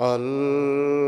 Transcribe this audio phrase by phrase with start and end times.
[0.00, 1.07] الله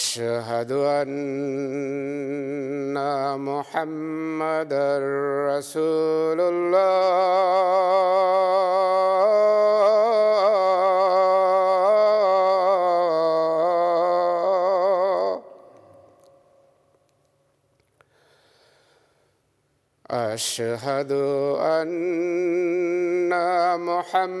[0.00, 1.12] أشهد أن
[3.36, 4.72] محمد
[5.52, 7.60] رسول الله.
[20.10, 21.12] أشهد
[21.60, 23.32] أن
[23.90, 24.40] محمدا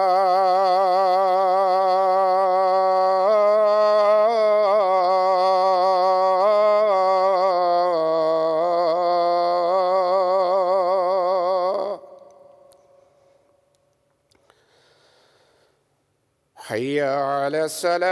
[16.81, 18.11] حي على السلام.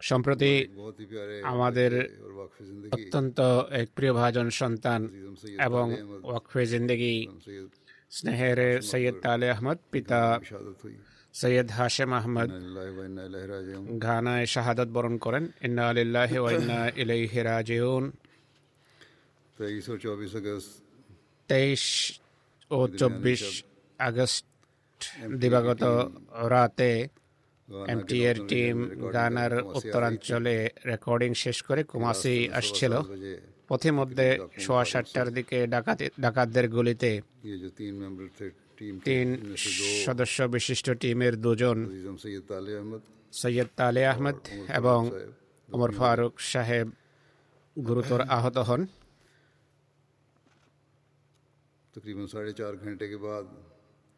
[0.00, 0.52] সম্প্রতি
[1.42, 1.92] আমাদের
[2.96, 3.38] অত্যন্ত
[3.80, 5.00] এক প্রিয় ভাজন সন্তান
[5.68, 5.86] এবং
[6.28, 7.16] ওয়াকফে জিন্দেগি
[8.16, 8.58] স্নেহের
[8.90, 10.20] সৈয়দ তালে আহমদ, পিতা
[11.40, 12.48] সৈয়দ হাশেম আহমদ
[14.06, 18.04] ঘানায় শাহাদত বরণ করেন। ইন্না আলিল্লাহ ওয়াইন্না ইলাইহি রাজিউন।
[21.48, 21.84] তেইশ
[22.70, 23.42] ও চব্বিশ
[23.98, 24.44] আগস্ট
[25.42, 25.82] দিবাগত
[26.52, 26.92] রাতে
[27.88, 28.76] এমটিএর টিম
[29.12, 32.92] গানার উত্তরাঞ্চলে রেকর্ডিং শেষ করে কুমাসি আসছিল।
[33.68, 34.28] পথে মধ্যে
[34.58, 35.58] সোয়া সাতটার দিকে
[36.20, 37.10] ডাকাতদের গুলিতে
[39.04, 39.28] তিন
[40.06, 41.78] সদস্য বিশিষ্ট টিমের দুজন
[43.32, 44.36] সৈয়দ তালে আহমদ
[44.74, 45.00] এবং
[45.68, 46.86] ওমর ফারুক সাহেব
[47.76, 48.82] গুরুতর আহত হন।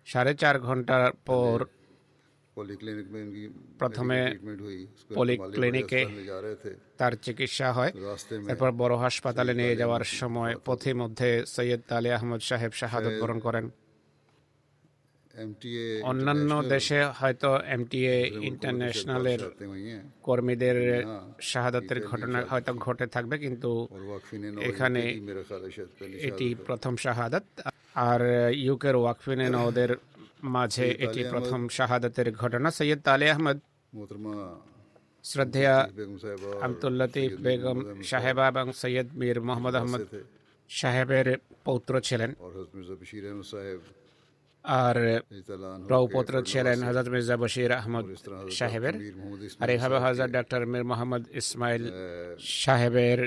[0.07, 1.57] সাড়ে চার ঘণ্টার পর
[3.79, 4.19] প্রথমে
[5.17, 6.01] পলিক্লিনিকে
[6.99, 7.93] তার চিকিৎসা হয়
[8.51, 13.67] এরপর বড় হাসপাতালে নিয়ে যাওয়ার সময় পথে মধ্যে সৈয়দ আলী আহমদ সাহেব শাহাদত বরণ করেন
[16.05, 19.41] অন্যান্য দেশে হয়তো এমটিএ ইন্টারন্যাশনালের
[20.23, 20.79] কর্মীদের
[21.43, 23.71] শাহাদাতের ঘটনা হয়তো ঘটে থাকবে কিন্তু
[24.63, 25.03] এখানে
[26.29, 27.47] এটি প্রথম শাহাদাত
[28.03, 28.21] আর
[28.59, 29.91] ইউকের ওয়াকফিনে নওদের
[30.55, 33.59] মাঝে এটি প্রথম শাহাদাতের ঘটনা। সৈয়দ তালে আহমদ
[35.25, 35.77] শ্রদ্ধেয়া
[36.67, 37.79] আমতুল্লাতিফ বেগম
[38.11, 40.03] সাহেবা এবং সৈয়দ মীর মোহাম্মদ আহমদ
[40.71, 41.29] সাহেবের
[41.67, 42.31] পৌত্র ছিলেন।
[44.65, 44.97] আর
[45.89, 48.05] প্রৌপত্র ছিলেন হজরত মির্জা বশির আহমদ
[48.59, 48.95] সাহেবের।
[49.61, 51.83] আর এইভাবে হজরত ডক্টর মীর মোহাম্মদ ইসমাইল
[52.63, 53.21] সাহেবের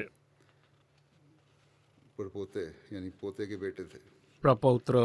[4.44, 4.96] প্রপৌত্র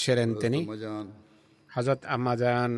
[0.00, 0.60] ছিলেন তিনি।
[1.70, 2.72] হজরত আমাজান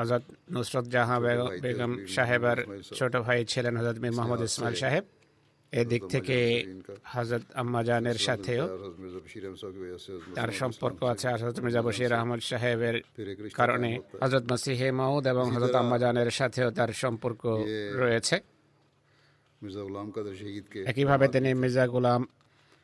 [0.00, 0.22] আজাদ
[0.54, 1.16] নুসরত জাহা
[1.64, 2.58] বেগম সাহেবের
[2.98, 5.04] ছোট ভাই ছিলেন হজরত মীর মোহাম্মদ ইসমাইল সাহেব।
[5.72, 6.36] এদিক থেকে
[7.14, 8.64] হজরত আম্মাজানের সাথেও
[10.36, 12.96] তার সম্পর্ক আছে হজরত মির্জা বশির আহমদ সাহেবের
[13.58, 13.90] কারণে
[14.22, 17.42] হজরত মাসিহে মাউদ এবং হজরত আম্মাজানের সাথেও তার সম্পর্ক
[18.02, 18.36] রয়েছে।
[20.90, 22.20] একইভাবে তিনি মির্জা গুলাম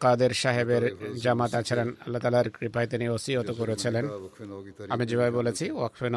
[0.03, 0.85] কাদের সাহেবের
[1.17, 4.05] জামাত আছেন আল্লাহ তালার কৃপায় তিনি ওসিয়ত করেছিলেন।
[4.89, 6.15] আমি যেভাবে বলেছি ওয়াকফেন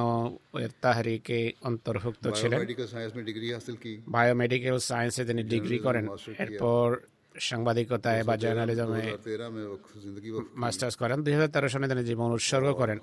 [0.59, 2.59] এর তাহরিকে অন্তর্ভুক্ত ছিলেন।
[4.07, 6.05] বায়োমেডিক্যাল সায়েন্সে তিনি ডিগ্রি করেন।
[6.39, 6.87] এরপর
[7.39, 9.03] সাংবাদিকতায় বা জার্নালিজমে
[10.53, 12.99] মাস্টার্স করেন। দুই হাজার তেরো সনে তিনি জীবন উৎসর্গ করেন।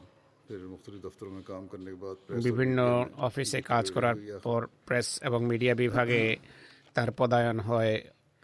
[2.43, 2.79] বিভিন্ন
[3.19, 6.23] অফিসে কাজ করার পর প্রেস এবং মিডিয়া বিভাগে
[6.95, 7.93] তার পদায়ন হয়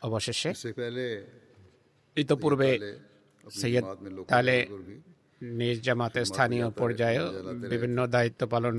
[0.03, 0.51] অবশেষে।
[2.23, 2.71] ইতোপূর্বে
[3.61, 3.85] সৈয়দ
[4.31, 4.57] তালে
[5.59, 7.21] নিজ জামাতে স্থানীয় পর্যায়ে
[7.73, 8.77] বিভিন্ন দায়িত্ব পালন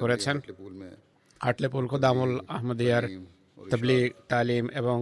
[0.00, 0.36] করেছেন।
[1.48, 3.04] আটলেপুল খোদামুল আহমদিয়ার
[3.70, 3.98] তবলি
[4.32, 4.98] তালিম এবং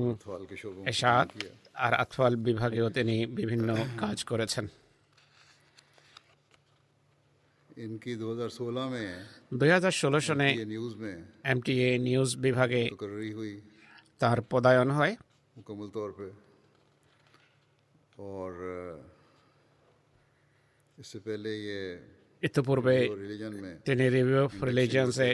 [0.92, 1.26] এশাদ
[1.84, 3.68] আর আতফাল বিভাগেও তিনি বিভিন্ন
[4.02, 4.66] কাজ করেছেন।
[7.84, 8.26] ইনকি দু
[9.74, 10.48] হাজার ষোলো সনে
[11.50, 12.82] এমটিএ নিউজ বিভাগে
[14.20, 15.14] তার পদায়ন হয়।
[15.56, 16.10] মুকম্মল তৌর
[22.42, 22.96] এতে পূর্বে
[23.86, 25.28] তিনি রিভিউ অফ রিলিজনসে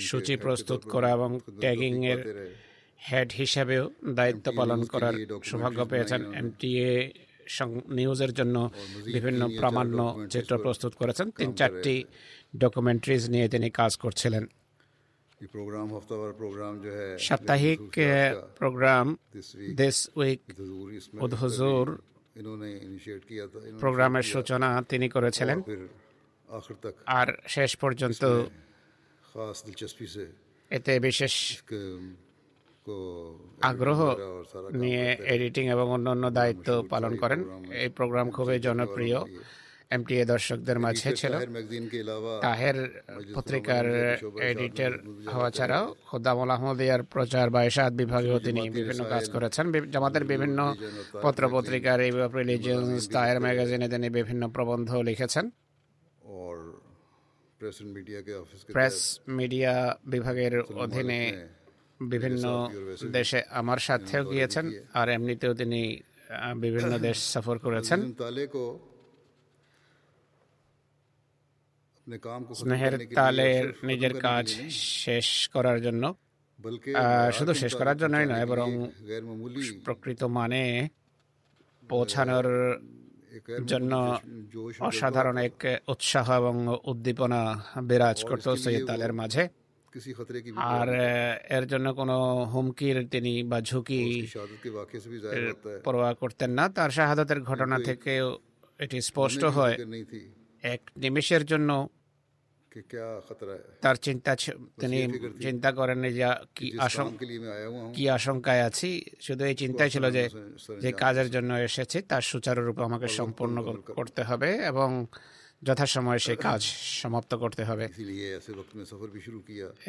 [0.00, 2.20] সূচি প্রস্তুত করা এবং ট্যাগিংয়ের
[3.00, 6.92] হেড হিসাবেও দায়িত্ব পালন করার সৌভাগ্য পেয়েছেন এমটিএ
[7.96, 8.56] নিউজের জন্য
[9.06, 9.98] বিভিন্ন প্রামাণ্য
[10.30, 11.96] চিত্র প্রস্তুত করেছেন তিন চারটি
[12.54, 14.44] ডকুমেন্টারিজ নিয়ে তিনি কাজ করছিলেন
[17.18, 17.80] সাপ্তাহিক
[18.58, 19.06] প্রোগ্রাম
[19.76, 20.40] দিস উইক
[21.22, 21.86] উদ্হুজুর
[23.80, 25.58] প্রোগ্রামের সূচনা তিনি করেছিলেন
[27.10, 28.22] আর শেষ পর্যন্ত
[30.70, 31.34] এতে বিশেষ
[33.62, 34.00] আগ্রহ
[34.74, 37.40] নিয়ে এডিটিং এবং অন্যান্য দায়িত্ব পালন করেন
[37.80, 39.18] এই প্রোগ্রাম খুবই জনপ্রিয়
[39.96, 41.34] এমটিএ দর্শকদের মাঝে ছিল।
[42.40, 42.76] তাহের
[43.34, 43.84] পত্রিকার
[44.50, 44.92] এডিটর
[45.34, 50.58] হওয়া ছাড়াও খোদ্দামুল আহমদিয়ার প্রচার বা এসাদ বিভাগেও তিনি বিভিন্ন কাজ করেছেন। জামাতের বিভিন্ন
[51.22, 51.98] পত্র পত্রিকার
[52.34, 55.44] রিলিজিয়ন্স তাহের ম্যাগাজিনে তিনি বিভিন্ন প্রবন্ধ লিখেছেন।
[58.68, 58.96] প্রেস
[59.28, 59.74] মিডিয়া
[60.06, 61.20] বিভাগের অধীনে
[62.00, 62.44] বিভিন্ন
[63.12, 65.80] দেশে আমার সাথেও গিয়েছেন আর এমনিতেও তিনি
[66.56, 68.00] বিভিন্ন দেশ সফর করেছেন।
[72.54, 74.46] স্নেহের তালের নিজের কাজ
[75.04, 76.04] শেষ করার জন্য।
[77.32, 78.70] শুধু শেষ করার জন্যই নয় বরং
[79.84, 80.62] প্রকৃত মানে
[81.88, 82.48] পৌঁছানোর
[83.66, 83.92] জন্য
[84.80, 85.58] অসাধারণ এক
[85.88, 87.40] উৎসাহ এবং উদ্দীপনা
[87.82, 89.44] বিরাজ করত সৈয়দ তালের মাঝে।
[90.56, 90.88] আর
[91.58, 92.16] এর জন্য কোনো
[92.52, 94.02] হুমকির তিনি বা ঝুঁকি
[95.84, 98.12] পরোয়া করতেন না। তার শাহাদতের ঘটনা থেকে
[98.84, 99.76] এটি স্পষ্ট হয়।
[100.74, 101.70] এক নিমেষের জন্য
[103.82, 104.32] তার চিন্তা
[104.80, 104.98] তিনি
[105.40, 106.24] চিন্তা করেন যে
[107.94, 108.90] কি আশঙ্কায় আছি?
[109.20, 110.24] শুধু এই চিন্তাই ছিল যে
[110.80, 113.56] যে কাজের জন্য এসেছে তার সুচারুরূপে আমাকে সম্পন্ন
[113.98, 115.06] করতে হবে এবং
[115.62, 116.60] যথাসময়ে সেই কাজ
[117.00, 117.84] সমাপ্ত করতে হবে।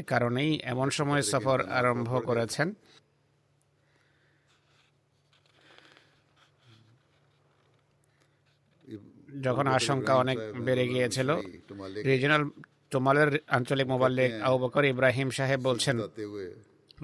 [0.07, 2.67] কারণেই এমন সময় সফর আরম্ভ করেছেন।
[9.41, 11.29] যখন আশঙ্কা অনেক বেড়ে গিয়েছিল
[12.05, 12.43] রিজিনাল
[12.91, 15.95] তোমালের আঞ্চলিক মোবাইল আবু বকর ইব্রাহিম সাহেব বলছেন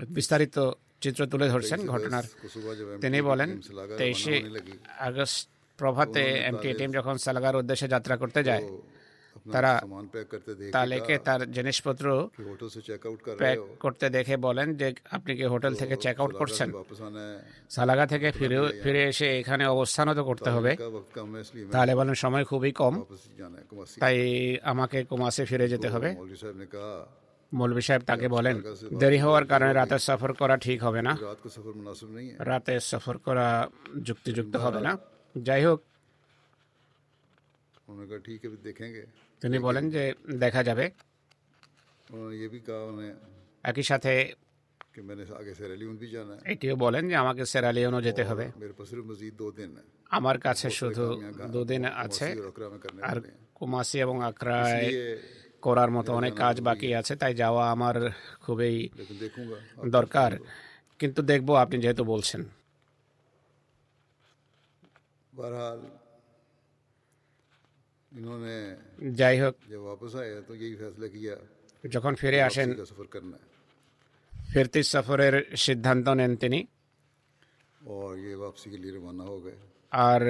[0.09, 0.57] বিস্তারিত
[1.01, 2.23] চিত্র তুলে ধরছেন ঘটনার।
[3.01, 3.49] তিনি বলেন
[3.97, 4.35] তেইশে
[4.99, 8.63] আগস্ট প্রভাতে এমটি টিম যখন সালগার উদ্দেশ্যে যাত্রা করতে যায়
[9.54, 13.58] তারা सामान पैक करते देख তালেকে তার জিনিসপত্র कि होटल से चेकआउट कर रहे প্যাক
[13.61, 17.37] हो করতে দেখে বলেন যে আপনি কি হোটেল থেকে চেক আউট করছেন वापस आना है
[17.76, 21.64] সালাগা থেকে ফিরে ফিরে এসে এখানে অবস্থানও তো করতে হবে का वक्त कम है इसलिए
[21.64, 24.16] मैं তাহলে বলেন সময় খুবই কম वापस ही जाना है कुमासी তাই
[24.73, 26.92] আমাকে কুমাসে ফিরে যেতে হবে मौलवी साहब ने कहा
[27.52, 28.56] মৌলভী সাহেব তাকে বলেন
[29.02, 32.35] দেরি হওয়ার কারণে রাতের সফর করা ঠিক হবে না रात को सफ़र मुनासिब नहीं है
[32.50, 33.47] রাতে সফর করা
[34.06, 34.92] যুক্তিযুক্ত হবে না
[35.35, 35.78] যাই হোক
[37.88, 39.02] उन्होंने कहा ठीक है फिर देखेंगे
[39.43, 40.91] তিনি বলেন যে দেখা যাবে।
[43.63, 44.33] একই সাথে
[46.45, 48.51] এটিও বলেন যে আমাকে সেরালিওনও যেতে হবে।
[50.09, 51.21] আমার কাছে শুধু
[51.51, 52.35] দুদিন আছে।
[53.01, 53.21] আর
[53.55, 55.17] কুমাসি এবং আক্রায়
[55.62, 57.95] করার মতো অনেক কাজ বাকি আছে তাই যাওয়া আমার
[58.41, 58.89] খুবই
[59.88, 60.31] দরকার।
[61.00, 62.45] কিন্তু দেখব আপনি যেহেতু বলছেন।
[65.35, 66.02] বহরহাল
[69.15, 69.55] যাই হোক
[71.84, 72.75] যখন ফিরে আসেন
[74.34, 76.67] ফিরতি সফরের সিদ্ধান্ত নেন তিনি
[79.91, 80.22] আর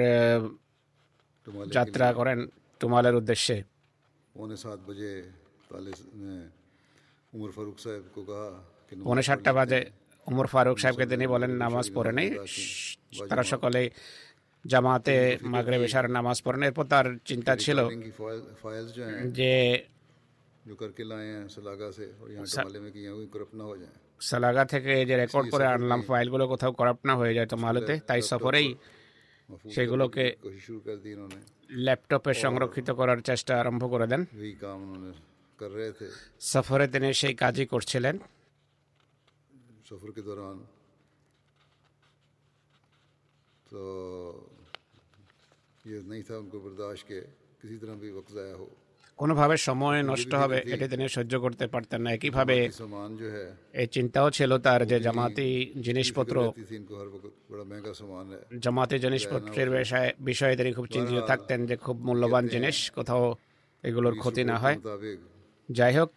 [1.72, 2.46] যাত্রা করেন
[2.80, 3.62] তুমালের উদ্দেশ্যে
[4.34, 4.56] পৌনে
[9.22, 9.86] সাতটা বাজে
[10.26, 12.30] উমর ফারুক সাহেবকে তিনি বলেন নামাজ পড়ে নেই
[13.30, 13.90] তারা সকলে
[14.66, 17.78] জামাতে মাগরে বেশার নামাজ পড়েন। এরপর তার চিন্তা ছিল
[19.30, 19.52] যে
[24.20, 28.20] সালাগা থেকে যে রেকর্ড করে আনলাম ফাইলগুলো কোথাও করাপ্ট না হয়ে যায় তো মালতে তাই
[28.22, 28.68] সফরেই
[29.70, 30.24] সেগুলোকে
[31.84, 34.22] ল্যাপটপে সংরক্ষিত করার চেষ্টা আরম্ভ করে দেন
[36.52, 38.14] সফরে তিনি সেই কাজই করছিলেন
[39.84, 40.58] সফর দৌরান
[43.70, 43.82] তো
[49.18, 52.56] কোনোভাবে সময় নষ্ট হবে এটি তিনি সহ্য করতে পারতেন না। একইভাবে
[53.72, 55.48] এই চিন্তাও ছিল তার যে জামাতি
[55.82, 56.36] জিনিসপত্র
[58.58, 63.24] জামাতি জিনিসপত্রের বিষয়ে বিষয়ে তিনি খুব চিন্তিত থাকতেন যে খুব মূল্যবান জিনিস কোথাও
[63.82, 64.76] এগুলোর ক্ষতি না হয়।
[65.68, 66.12] যাই হোক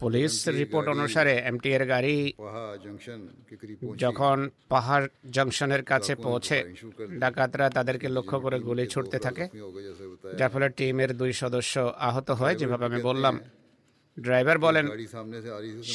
[0.00, 2.16] পুলিশ রিপোর্ট অনুসারে এমটিএর গাড়ি
[3.96, 4.36] যখন
[4.68, 6.58] পাহাড় জংশনের কাছে পৌঁছে
[7.18, 9.44] ডাকাতরা তাদেরকে লক্ষ্য করে গুলি ছুটতে থাকে
[10.38, 11.74] যার ফলে টিমের দুই সদস্য
[12.08, 13.34] আহত হয় যেভাবে আমি বললাম।
[14.16, 14.86] ড্রাইভার বলেন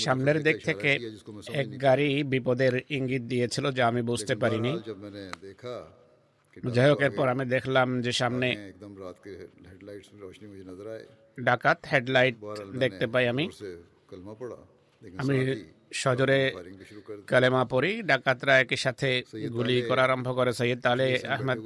[0.03, 0.91] সামনের দিক থেকে
[1.61, 4.71] এক গাড়ি বিপদের ইঙ্গিত দিয়েছিল যা আমি বুঝতে পারিনি।
[6.75, 8.47] যাই হোক এরপর আমি দেখলাম যে সামনে
[11.47, 12.35] ডাকাত হেডলাইট
[12.83, 13.45] দেখতে পাই আমি।
[15.17, 15.37] আমি
[15.93, 16.39] সজরে
[17.27, 19.09] কালেমা পড়ি ডাকাতরা একই সাথে
[19.49, 21.57] গুলি করা আরম্ভ করে। সৈয়দ তালে আহমেদ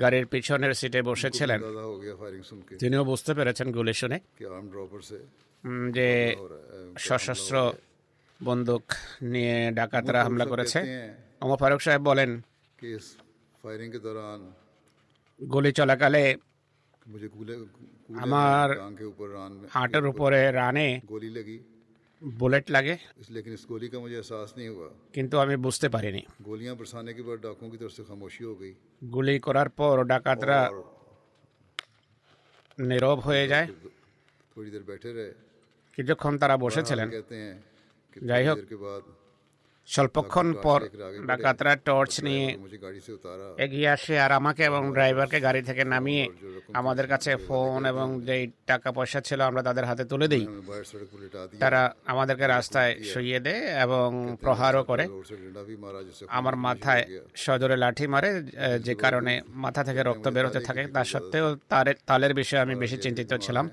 [0.00, 1.60] গাড়ির পিছনের সিটে বসেছিলেন।
[2.78, 4.18] তিনিও বুঝতে পেরেছেন গুলি শুনে।
[5.92, 6.08] যে
[6.98, 7.72] সশস্ত্র
[8.44, 8.84] বন্দুক
[9.22, 10.80] নিয়ে ডাকাতরা হামলা করেছে।
[11.40, 12.30] অমর ফারুক সাহেব বলেন
[15.40, 16.36] গুলি চলাকালে
[17.11, 21.57] मुझे कूले कूले हमार में टांग के ऊपर रान में হাটের উপরে রানে गोली लगी
[22.21, 26.21] বুলেট লাগে इस लेकिन इस गोली का मुझे एहसास नहीं हुआ কিন্তু আমি বুঝতে পারিনি
[26.47, 28.73] गोलियां बरसाने के बाद डाकुओं की तरफ से खामोशी हो गई
[29.15, 30.77] গুলি করার পর ডাকাতরা और
[32.77, 33.67] নীরব হয়ে যায়
[34.53, 35.31] थोड़ी देर बैठे रहे
[35.97, 37.55] কিছুক্ষণ তারা বসেছিলেন कहते हैं
[38.13, 39.03] कि যাই थोड़ी হোক, देर के बाद
[39.86, 40.80] স্বল্পক্ষণ পর
[41.26, 42.46] ডাকাতরা টর্চ নিয়ে
[43.58, 46.28] এগিয়ে আসে আর আমাকে এবং ড্রাইভারকে গাড়ি থেকে নামিয়ে
[46.74, 50.46] আমাদের কাছে ফোন এবং যে টাকা পয়সা ছিল আমরা তাদের হাতে তুলে দিই।
[51.60, 55.08] তারা আমাদেরকে রাস্তায় শুইয়ে দেয় এবং প্রহারও করে।
[56.28, 58.30] আমার মাথায় সদরে লাঠি মারে
[58.86, 63.34] যে কারণে মাথা থেকে রক্ত বেরোতে থাকে। তা সত্ত্বেও তারের তালের বিষয়ে আমি বেশি চিন্তিত
[63.34, 63.70] ছিলাম।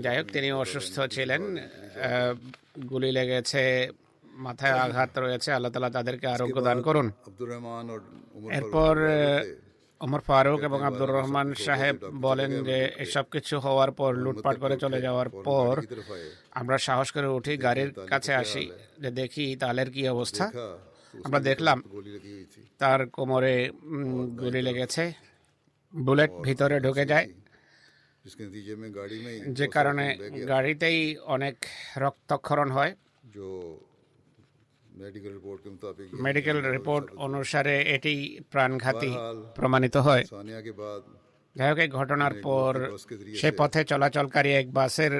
[0.00, 1.42] যাই হোক তিনি অসুস্থ ছিলেন
[2.90, 3.88] গুলি লেগেছে
[4.46, 7.06] মাথায় আঘাত রয়েছে আল্লাহ তালা তাদেরকে আরোগ্য দান করুন।
[8.58, 8.94] এরপর
[10.00, 14.98] ওমর ফারুক এবং আব্দুর রহমান সাহেব বলেন যে এসব কিছু হওয়ার পর লুটপাট করে চলে
[15.06, 15.72] যাওয়ার পর
[16.60, 18.64] আমরা সাহস করে উঠি গাড়ির কাছে আসি
[19.02, 20.44] যে দেখি তালের কি অবস্থা।
[21.26, 21.78] আমরা দেখলাম
[22.82, 23.54] তার কোমরে
[24.40, 25.04] গুলি লেগেছে
[25.92, 27.26] বুলেট ভিতরে ঢুকে যায়।
[29.58, 30.06] যে কারণে
[30.52, 31.00] গাড়িতেই
[31.34, 31.56] অনেক
[32.04, 32.92] রক্তক্ষরণ হয়।
[36.24, 38.14] মেডিকেল রিপোর্ট অনুসারে এটি
[38.50, 39.12] প্রাণঘাতী
[39.54, 40.24] প্রমাণিত হয়।
[41.56, 42.72] যাই ঘটনার পর
[43.40, 45.14] সেই পথে চলাচলকারী এক বাসের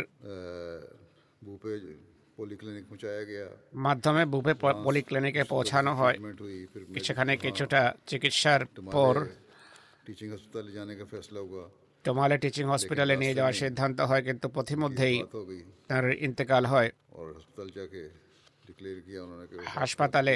[3.75, 4.55] মাধ্যমে বুপে
[4.87, 6.17] পলিক্লিনিকে পৌঁছানো হয়।
[7.07, 9.15] সেখানে কিছুটা চিকিৎসার পর
[12.05, 15.17] তোমালে টিচিং হসপিটালে নিয়ে যাওয়ার সিদ্ধান্ত হয় কিন্তু পথিমধ্যেই
[15.89, 16.91] তার ইন্তেকাল হয়।
[19.67, 20.35] হাসপাতালে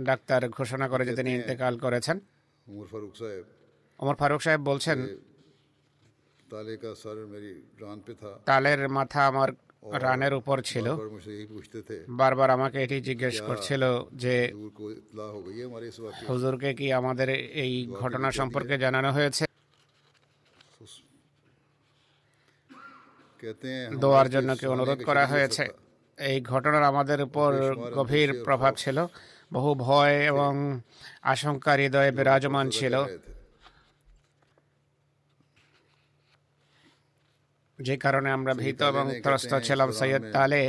[0.00, 2.20] ডাক্তার ঘোষণা করে যে তিনি ইন্তেকাল করেছেন।
[3.98, 4.98] ওমর ফারুক সাহেব বলছেন
[8.44, 9.48] তালের মাথা আমার
[10.04, 10.86] রানের উপর ছিল।
[12.20, 14.34] বারবার আমাকে এটি জিজ্ঞেস করছিল যে
[16.28, 17.28] হুজুরকে কি আমাদের
[17.64, 19.44] এই ঘটনা সম্পর্কে জানানো হয়েছে?
[24.02, 25.64] দোয়ার জন্য কি অনুরোধ করা হয়েছে?
[26.18, 27.50] এই ঘটনার আমাদের উপর
[27.98, 28.98] গভীর প্রভাব ছিল।
[29.52, 30.52] বহু ভয় এবং
[31.32, 32.94] আশঙ্কা হৃদয়ে বিরাজমান ছিল।
[37.78, 40.62] যে কারণে আমরা ভীত এবং ত্রস্ত ছিলাম সৈয়দ তালে।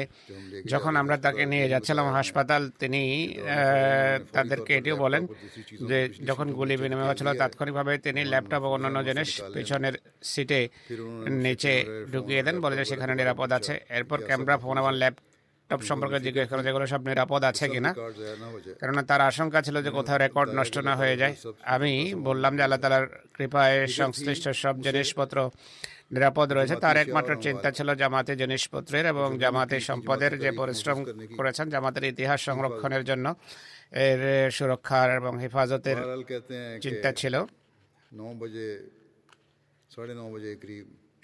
[0.71, 3.01] যখন আমরা তাকে নিয়ে যাচ্ছিলাম হাসপাতাল তিনি
[4.36, 5.23] তাদেরকে এটিও বলেন
[5.89, 9.95] যে যখন গুলি বিনিময় হচ্ছিল তাৎক্ষণিকভাবে তিনি ল্যাপটপ এবং অন্যান্য জিনিস পিছনের
[10.32, 10.62] সিটে
[11.45, 11.73] নিচে
[12.12, 15.25] ঢুকিয়ে দেন বলে যে সেখানে নিরাপদ আছে। এরপর ক্যামেরা ফোন এবং ল্যাপটপ
[15.69, 17.91] ল্যাপটপ সম্পর্কে জিজ্ঞেস করেন যেগুলো সব নিরাপদ আছে কিনা।
[18.80, 21.34] কেননা তার আশঙ্কা ছিল যে কোথাও রেকর্ড নষ্ট না হয়ে যায়।
[21.76, 21.91] আমি
[22.28, 25.38] বললাম যে আল্লাহ তালার কৃপায় সংশ্লিষ্ট সব জিনিসপত্র
[26.13, 30.97] নিরাপদ রয়েছে, তার একমাত্র চিন্তা ছিল জামাতে জিনিসপত্রের এবং জামাতে সম্পদের যে পরিশ্রম
[31.38, 33.26] করেছেন, জামাতের ইতিহাস সংরক্ষণের জন্য
[34.06, 34.21] এর
[34.58, 35.99] সুরক্ষার এবং হেফাজতের
[36.84, 37.36] চিন্তা ছিল।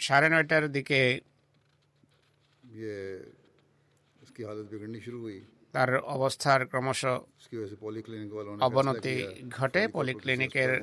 [0.06, 1.00] সাড়ে নয়টার দিকে
[2.64, 3.00] ইয়ে
[5.72, 7.06] তার অবস্থার ক্রমশ
[8.62, 10.82] অবনতি ঘটে। পলিক্লিনিকের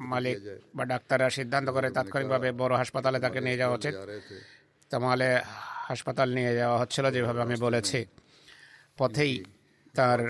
[0.00, 0.38] মালিক
[0.74, 3.94] বা ডাক্তাররা সিদ্ধান্ত করে তাৎক্ষণিকভাবে বড় হাসপাতালে তাকে নিয়ে যাওয়া উচিত।
[4.90, 5.40] তাহলে
[5.88, 8.04] হাসপাতাল নিয়ে যাওয়া হচ্ছিল যেভাবে আমি বলেছি।
[8.98, 9.44] পথেই
[9.94, 10.20] তার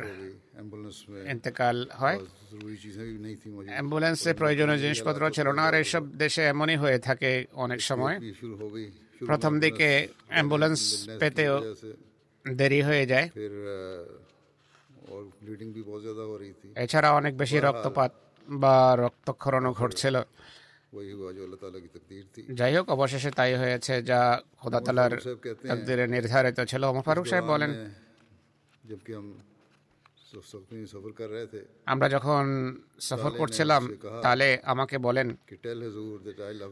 [1.31, 2.19] ইন্তেকাল হয়।
[3.69, 8.17] অ্যাম্বুলেন্সে প্রয়োজনীয় জিনিসপত্র ছিল না আর এইসব দেশে এমনই হয়ে থাকে অনেক সময়।
[9.27, 11.75] প্রথম দিকে অ্যাম্বুলেন্স পেতেও
[12.45, 13.29] দেরি হয়ে যায়।
[16.77, 18.13] এছাড়া অনেক বেশি রক্তপাত
[18.49, 20.17] বা রক্তক্ষরণও ঘটছিল।
[22.53, 24.21] যাই হোক অবশেষে তাই হয়েছে যা
[24.59, 25.13] খোদা তালার
[26.09, 27.71] নির্ধারিত ছিল। ওমর ফারুক সাহেব বলেন।
[31.93, 32.45] আমরা যখন
[33.09, 33.83] সফর করছিলাম
[34.25, 35.29] তাহলে আমাকে বলেন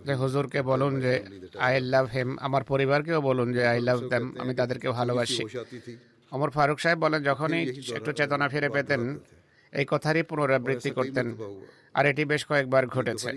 [0.07, 1.13] যে হুজুরকে বলুন যে
[1.67, 5.43] আই লাভ হেম আমার পরিবারকেও বলুন যে আই লাভ দেম আমি তাদেরকে ভালোবাসি।
[6.33, 7.63] অমর ফারুক সাহেব বলেন যখনই
[7.99, 9.03] একটু চেতনা ফিরে পেতেন
[9.73, 11.27] এই কথারই পুনরাবৃত্তি করতেন।
[11.95, 13.31] আর এটি বেশ কয়েকবার ঘটেছে।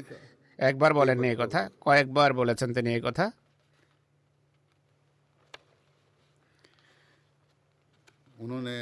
[0.60, 3.26] একবার বলেননি এই কথা কয়েকবার বলেছেন তিনি এই কথা।
[8.44, 8.80] উনোনে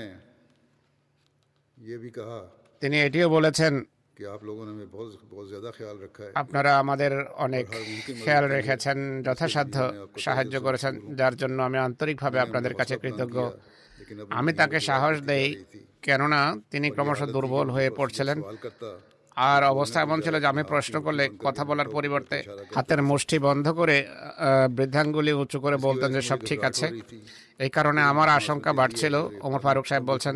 [2.82, 3.74] তিনি এটিও বলেছেন
[6.36, 7.12] আপনারা আমাদের
[7.46, 7.66] অনেক
[8.24, 9.76] খেয়াল রেখেছেন যথাসাধ্য
[10.20, 13.38] সাহায্য করেছেন যার জন্য আমি আন্তরিকভাবে আপনাদের কাছে কৃতজ্ঞ।
[14.30, 15.46] আমি তাকে সাহস দেই
[16.02, 18.38] কেননা তিনি ক্রমশ দুর্বল হয়ে পড়ছিলেন।
[19.52, 22.38] আর অবস্থা এমন ছিল যে আমি প্রশ্ন করলে কথা বলার পরিবর্তে
[22.76, 23.98] হাতের মুষ্টি বন্ধ করে
[24.78, 26.86] বৃদ্ধাঙ্গুলি উঁচু করে বলতেন যে সব ঠিক আছে।
[27.66, 30.36] এই কারণে আমার আশঙ্কা বাড়ছিল। ওমর ফারুক সাহেব বলছেন,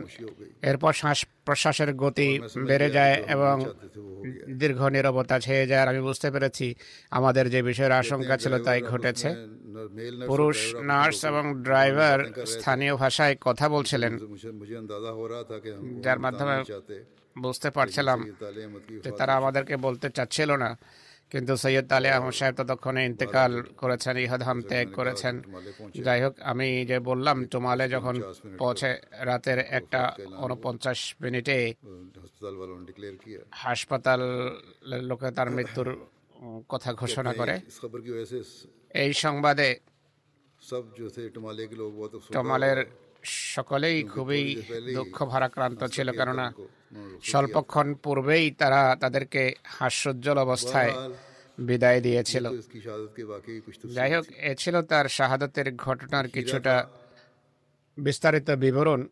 [0.70, 2.30] এরপর শ্বাস প্রশ্বাসের গতি
[2.70, 3.56] বেড়ে যায় এবং
[4.62, 6.68] দীর্ঘ নিরবতা ছেয়ে যায়। আর আমি বুঝতে পেরেছি
[7.18, 9.30] আমাদের যে বিষয়ের আশঙ্কা ছিল তাই ঘটেছে।
[10.30, 10.58] পুরুষ,
[10.92, 12.20] নার্স এবং ড্রাইভার
[12.54, 14.14] স্থানীয় ভাষায় কথা বলছিলেন,
[16.06, 16.56] যার মাধ্যমে
[17.36, 18.20] বুঝতে পারছিলাম।
[19.04, 20.78] যে তারা আমাদেরকে বলতে চাচ্ছিল না
[21.32, 25.36] কিন্তু সৈয়দ আলী আহমদ সাহেব ততক্ষণে ইন্তেকাল করেছেন ইহাধাম ত্যাগ করেছেন।
[26.06, 28.16] যাই হোক আমি যে বললাম তোমালে যখন
[28.58, 28.90] পৌঁছে
[29.30, 30.02] রাতের একটা
[30.46, 31.58] উনপঞ্চাশ মিনিটে
[33.52, 34.22] হাসপাতাল
[35.10, 35.90] লোকে তার মৃত্যুর
[36.70, 37.56] কথা ঘোষণা করে।
[39.04, 39.70] এই সংবাদে
[42.34, 42.80] টমালের
[43.24, 44.62] সকলেই খুবই
[44.94, 46.54] দুঃখ ভারাক্রান্ত ছিল কেননা
[47.24, 50.92] স্বল্পক্ষণ পূর্বেই তারা তাদেরকে হাস্যোজ্জ্বল অবস্থায়
[51.60, 52.46] বিদায় দিয়েছিল।
[53.94, 56.88] যাই হোক এ ছিল তার শাহাদতের ঘটনার কিছুটা
[57.98, 59.08] বিস্তারিত বিবরণ।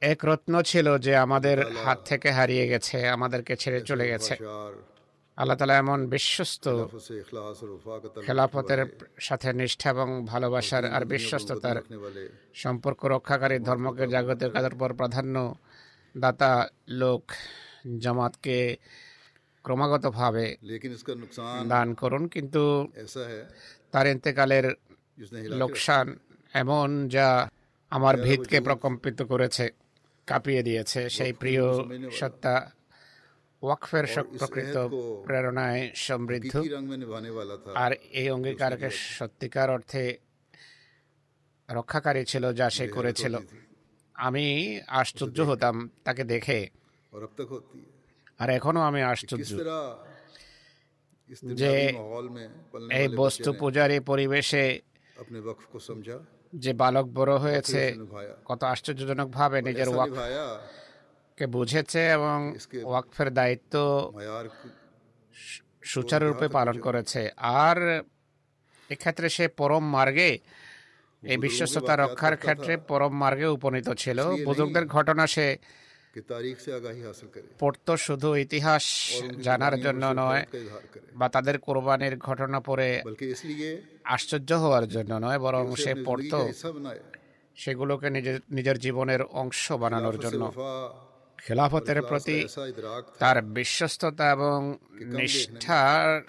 [0.00, 4.36] এক রত্ন ছিল যে আমাদের হাত থেকে হারিয়ে গেছে আমাদেরকে ছেড়ে চলে গেছে।
[5.38, 6.64] আল্লাহ তালা এমন বিশ্বস্ত
[8.26, 8.80] খেলাফতের
[9.18, 11.78] সাথে নিষ্ঠা এবং ভালোবাসার আর বিশ্বস্ততার
[12.54, 15.36] সম্পর্ক রক্ষাকারী ধর্মকে জাগতের কাজের পর প্রাধান্য
[16.16, 16.52] দাতা
[16.92, 17.22] লোক
[17.98, 18.58] জামাতকে
[19.64, 20.44] ক্রমাগতভাবে
[21.68, 22.62] দান করুন কিন্তু
[23.90, 24.66] তার ইন্তেকালের
[25.52, 26.06] লোকসান
[26.54, 27.28] এমন যা
[27.92, 29.64] আমার ভিতকে প্রকম্পিত করেছে
[30.28, 31.64] কাঁপিয়ে দিয়েছে। সেই প্রিয়
[32.10, 32.54] সত্তা
[33.62, 34.76] ওয়াকফের প্রকৃত
[35.26, 36.54] প্রেরণায় সমৃদ্ধ
[37.76, 40.02] আর এই অঙ্গীকারকে সত্যিকার অর্থে
[41.68, 43.34] রক্ষাকারী ছিল যা সে করেছিল
[44.16, 44.46] আমি
[44.92, 46.58] আশ্চর্য হতাম তাকে দেখে
[48.40, 49.50] আর এখনও আমি আশ্চর্য
[51.60, 51.72] যে
[52.98, 54.64] এই বস্তু পূজারী পরিবেশে
[56.54, 57.82] যে বালক বড় হয়েছে
[58.46, 60.10] কত আশ্চর্যজনক ভাবে নিজের ওয়াক
[61.38, 62.38] কে বুঝেছে এবং
[62.84, 63.74] ওয়াকফের দায়িত্ব
[65.82, 67.30] সুচারুরূপে পালন করেছে।
[67.62, 68.02] আর
[68.90, 70.38] এক্ষেত্রে সে পরম মার্গে
[71.22, 75.46] এই বিশ্বস্ততা রক্ষার ক্ষেত্রে পরম মার্গে উপনীত ছিল। বুজুর্গদের ঘটনা সে
[77.58, 78.84] পড়ত শুধু ইতিহাস
[79.42, 80.42] জানার জন্য নয়
[81.14, 83.02] বা তাদের কোরবানির ঘটনা পরে
[84.04, 86.32] আশ্চর্য হওয়ার জন্য নয় বরং সে পড়ত
[87.56, 90.42] সেগুলোকে নিজের নিজের জীবনের অংশ বানানোর জন্য।
[91.46, 92.46] খেলাফতের প্রতি
[93.18, 96.22] তার বিশ্বস্ততা এবং নিষ্ঠার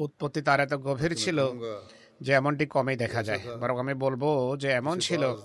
[0.00, 1.38] উৎপত্তি তার এত গভীর ছিল
[2.20, 5.36] যে এমনটি কমই দেখা যায়। বরং আমি বলব যে এমন ছিল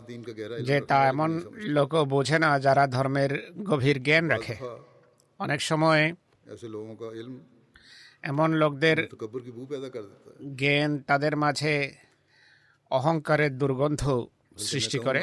[0.63, 4.56] যে তা এমন লোক বোঝে না যারা ধর্মের গভীর জ্ঞান রাখে।
[5.39, 6.13] অনেক সময়
[8.23, 8.97] এমন লোকদের
[10.56, 11.91] জ্ঞান তাদের মাঝে
[12.91, 15.21] অহংকারের দুর্গন্ধ সৃষ্টি করে।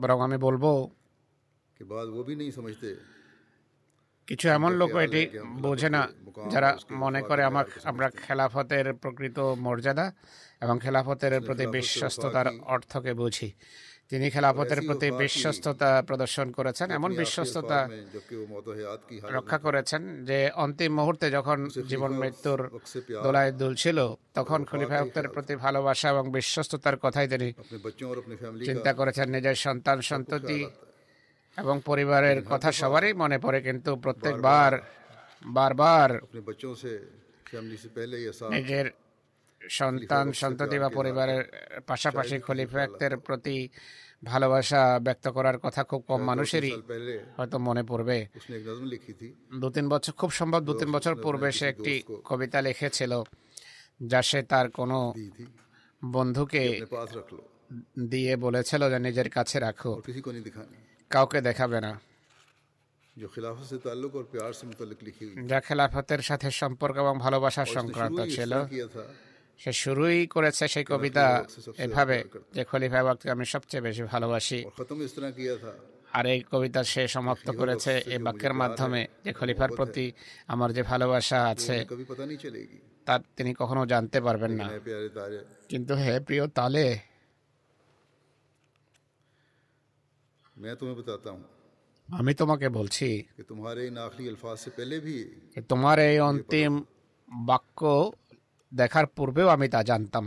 [0.00, 0.64] বরং আমি বলব
[4.26, 6.08] কিছু এমন লোক এটি বোঝে না
[6.50, 10.12] যারা মনে করে আমার আমরা খেলাফতের প্রকৃত মর্যাদা
[10.60, 13.52] এবং খেলাফতের প্রতি বিশ্বস্ততার অর্থকে বুঝি।
[14.08, 17.88] তিনি খেলাফতের প্রতি বিশ্বস্ততা প্রদর্শন করেছেন এমন বিশ্বস্ততা
[19.22, 22.80] রক্ষা করেছেন যে অন্তিম মুহূর্তে যখন জীবন মৃত্যুর
[23.22, 27.52] দোলায় দুলছিল তখন খলিফায়তের প্রতি ভালোবাসা এবং বিশ্বস্ততার কথাই তিনি
[28.64, 30.66] চিন্তা করেছেন নিজের সন্তান সন্ততি
[31.58, 34.72] এবং পরিবারের কথা সবারই মনে পড়ে কিন্তু প্রত্যেকবার
[35.46, 36.10] বারবার
[38.50, 38.86] নিজের
[39.70, 41.42] সন্তান সন্ততি বা পরিবারের
[41.86, 43.68] পাশাপাশি খলিফাক্তের প্রতি
[44.24, 46.70] ভালোবাসা ব্যক্ত করার কথা খুব কম মানুষেরই
[47.36, 48.26] হয়তো মনে পড়বে।
[49.60, 53.22] দু তিন বছর খুব সম্ভব দু তিন বছর পূর্বে সে একটি কবিতা লিখেছিল
[54.02, 55.14] যা সে তার কোনো
[56.12, 56.86] বন্ধুকে
[58.08, 59.92] দিয়ে বলেছিল যে নিজের কাছে রাখো।
[61.10, 61.92] কাউকে দেখাবে না।
[65.50, 68.52] যা খেলাফতের সাথে সম্পর্ক এবং ভালোবাসার সংক্রান্ত ছিল।
[69.58, 71.26] সে শুরুই করেছে সেই কবিতা
[71.78, 74.58] এভাবে যে খলিফা বাক্যকে আমি সবচেয়ে বেশি ভালোবাসি।
[76.12, 80.06] আর এই কবিতা সে সমাপ্ত করেছে এই বাক্যের মাধ্যমে যে খলিফার প্রতি
[80.52, 81.76] আমার যে ভালোবাসা আছে
[83.06, 84.66] তা তিনি কখনো জানতে পারবেন না।
[85.68, 86.86] কিন্তু হে প্রিয় তালে
[92.08, 93.08] আমি তোমাকে বলছি
[95.68, 96.72] তোমার এই অন্তিম
[97.28, 97.80] বাক্য
[98.72, 100.26] দেখার পূর্বেও আমি তা জানতাম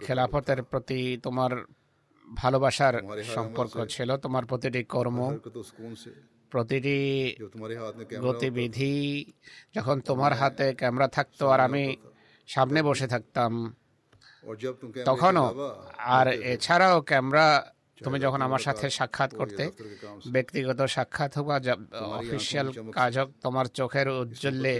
[0.00, 1.52] খেলাফতের প্রতি তোমার
[2.26, 2.94] ভালোবাসার
[3.34, 5.18] সম্পর্ক ছিল তোমার প্রতিটি কর্ম
[6.52, 6.98] প্রতিটি
[8.20, 8.96] গতিবিধি
[9.74, 11.84] যখন তোমার হাতে ক্যামেরা থাকতো আর আমি
[12.48, 13.52] সামনে বসে থাকতাম
[15.06, 15.46] তখনও
[16.16, 17.46] আর এছাড়াও ক্যামেরা
[17.98, 19.64] তুমি যখন আমার সাথে সাক্ষাৎ করতে
[20.30, 21.56] ব্যক্তিগত সাক্ষাৎ হোক বা
[22.20, 24.74] অফিসিয়াল কাজ হোক তোমার চোখের উজ্জ্বল্যে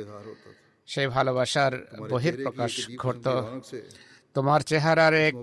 [0.88, 1.72] সেই ভালোবাসার
[2.10, 3.26] বহিঃপ্রকাশ ঘটত
[4.36, 5.34] তোমার চেহারার এক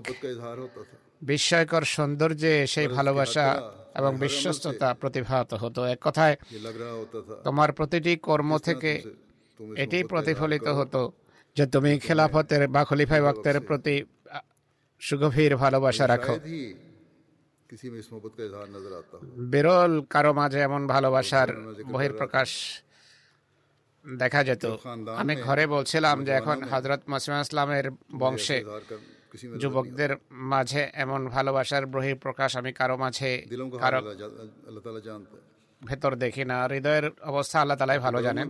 [1.22, 3.46] বিস্ময়কর সৌন্দর্যে সেই ভালোবাসা
[3.94, 6.34] এবং বিশ্বস্ততা প্রতিভাত হতো এক কথায়
[7.44, 8.92] তোমার প্রতিটি কর্ম থেকে
[9.76, 11.00] এটি প্রতিফলিত হতো
[11.56, 13.96] যে তুমি খেলাফতের বা খলিফাই বক্তের প্রতি
[15.02, 16.34] সুগভীর ভালোবাসা রাখো।
[19.52, 21.48] বিরল কারও মাঝে এমন ভালোবাসার
[21.92, 22.48] বহির প্রকাশ
[24.04, 24.64] দেখা যেত।
[25.22, 27.86] আমি ঘরে বলছিলাম যে এখন হজরত মাসিমা ইসলামের
[28.22, 28.58] বংশে
[29.62, 30.12] যুবকদের
[30.52, 33.30] মাঝে এমন ভালোবাসার বহির প্রকাশ আমি কারও মাঝে
[33.82, 34.00] কারও
[35.82, 38.46] ভেতর দেখি না। হৃদয়ের অবস্থা আল্লাহ তালাই ভালো জানেন।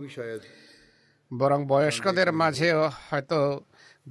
[1.39, 3.39] বরং বয়স্কদের মাঝেও হয়তো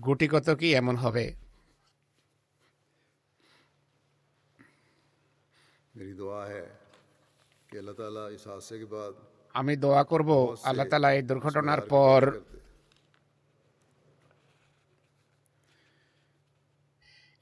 [0.04, 1.24] গুটিগত কি এমন হবে?
[9.54, 10.30] আমি দোয়া করব
[10.68, 12.20] আল্লাহ তালা এই দুর্ঘটনার পর।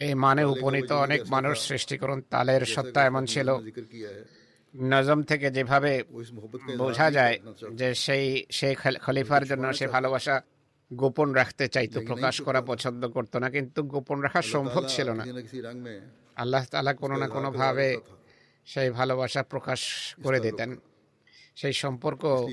[0.00, 3.48] এই মানে উপনীত অনেক মানুষ সৃষ্টি করুন তালের সত্তা এমন ছিল।
[4.74, 6.04] নজম থেকে যেভাবে
[6.78, 7.38] বোঝা যায়
[7.74, 10.42] যে সেই সেই খলিফার জন্য সে ভালোবাসা
[10.92, 15.24] গোপন রাখতে চাইতো প্রকাশ করা পছন্দ করতো না কিন্তু গোপন রাখা সম্ভব ছিল না।
[16.36, 17.98] আল্লাহ তালা কোনো না কোনোভাবে
[18.66, 20.76] সেই ভালোবাসা প্রকাশ করে দিতেন।
[21.56, 22.46] সেই সম্পর্ক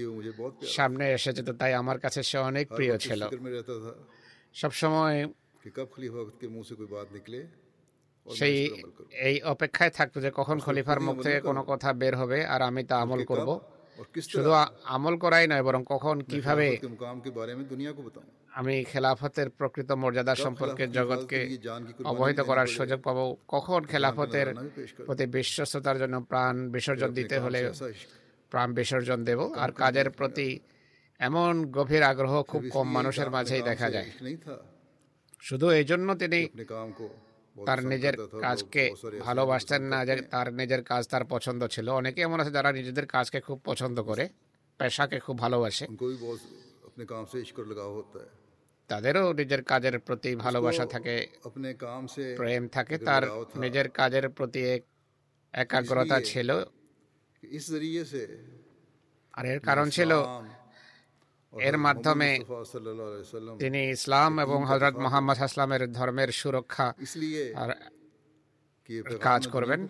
[0.66, 3.22] সামনে এসে যেত তাই আমার কাছে সে অনেক প্রিয় ছিল।
[4.54, 5.28] সবসময়
[8.38, 12.84] সেই এই অপেক্ষায় থাকতো যে কখন খলিফার মুখ থেকে কোনো কথা বের হবে আর আমি
[12.84, 13.60] তা আমল করব।
[14.30, 14.52] শুধু
[14.84, 16.80] আমল করাই নয় বরং কখন কীভাবে
[18.52, 21.58] আমি খেলাফতের প্রকৃত মর্যাদা সম্পর্কে জগৎকে
[22.04, 24.48] অবহিত করার সুযোগ পাবো। কখন খেলাফতের
[25.06, 27.72] প্রতি বিশ্বস্ততার জন্য প্রাণ বিসর্জন দিতে হলে
[28.50, 30.60] প্রাণ বিসর্জন দেব। আর কাজের প্রতি
[31.20, 34.10] এমন গভীর আগ্রহ খুব কম মানুষের মাঝেই দেখা যায়।
[35.42, 36.48] শুধু এই জন্য তিনি
[37.66, 38.84] তার নিজের কাজকে
[39.20, 43.40] ভালোবাসতেন না যে তার নিজের কাজ তার পছন্দ ছিল। অনেকে এমন আছে যারা নিজেদের কাজকে
[43.42, 44.26] খুব পছন্দ করে
[44.80, 45.86] পেশাকে খুব ভালোবাসে।
[48.90, 51.16] তাদেরও নিজের কাজের প্রতি ভালোবাসা থাকে
[52.38, 53.24] প্রেম থাকে তার
[53.56, 54.62] নিজের কাজের প্রতি
[55.54, 56.50] একাগ্রতা ছিল।
[59.34, 60.12] আর এর কারণ ছিল
[61.54, 62.40] এর মাধ্যমে
[63.60, 66.94] তিনি ইসলাম এবং হজরত মোহাম্মদ আসলামের ধর্মের সুরক্ষা
[69.22, 69.88] কাজ করবেন।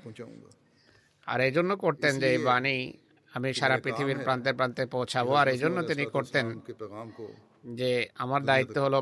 [1.27, 2.93] আর এই জন্য করতেন যে এই বাণী
[3.33, 6.45] আমি সারা পৃথিবীর প্রান্তে প্রান্তে পৌঁছাবো। আর এই জন্য তিনি করতেন
[7.79, 8.95] যে আমার দায়িত্ব হল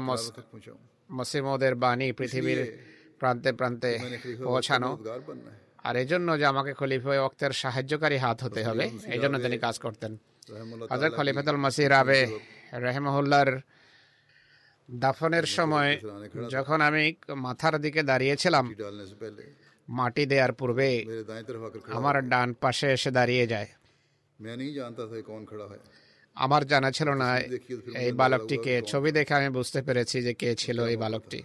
[1.10, 2.60] মসিমদের বাণী পৃথিবীর
[3.20, 4.00] প্রান্তে প্রান্তে
[4.44, 4.98] পৌঁছানো।
[5.84, 9.80] আর এই জন্য যে আমাকে খলিফা অক্তের সাহায্যকারী হাত হতে হবে এই জন্য তিনি কাজ
[9.80, 10.18] করতেন।
[10.90, 12.20] হাজার খলিফাতুল মাসির আবে
[12.86, 13.50] রেহমহুল্লার
[14.90, 15.92] দাফনের সময়
[16.50, 17.04] যখন আমি
[17.36, 18.66] মাথার দিকে দাঁড়িয়েছিলাম
[19.88, 20.90] মাটি দেওয়ার পূর্বে
[21.98, 23.68] আমার ডান পাশে এসে দাঁড়িয়ে যায়।
[26.38, 27.30] আমার জানা ছিল না
[28.04, 31.40] এই বালকটিকে ছবি দেখে আমি বুঝতে পেরেছি যে কে ছিল এই বালকটি।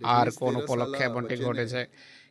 [0.00, 1.80] আর কোন উপলক্ষে এমনটি ঘটেছে।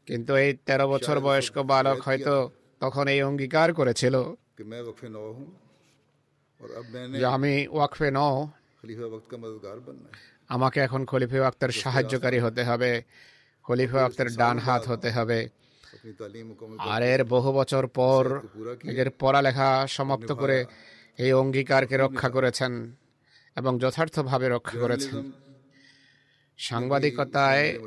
[0.08, 2.36] কিন্তু এই তেরো বছর বয়স্ক বালক হয়তো
[2.82, 4.16] তখন এই অঙ্গীকার করেছিল।
[7.26, 8.48] আমি ওয়াকফে নও
[10.48, 13.02] আমাকে এখন খলিফে আক্তার সাহায্যকারী হতে হবে
[13.64, 15.50] খলিফা আক্তার ডান হাত হতে হবে।
[16.78, 18.40] আর এর বহু বছর পর
[18.84, 20.66] নিজের পড়ালেখা সমাপ্ত করে
[21.18, 22.96] এই অঙ্গীকারকে রক্ষা করেছেন
[23.56, 25.32] এবং যথার্থভাবে রক্ষা করেছেন।
[26.58, 27.80] সাংবাদিকতায়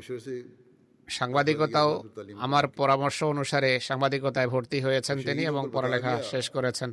[1.08, 2.04] সাংবাদিকতাও
[2.38, 6.92] আমার পরামর্শ অনুসারে সাংবাদিকতায় ভর্তি হয়েছেন তিনি এবং পড়ালেখা শেষ করেছেন।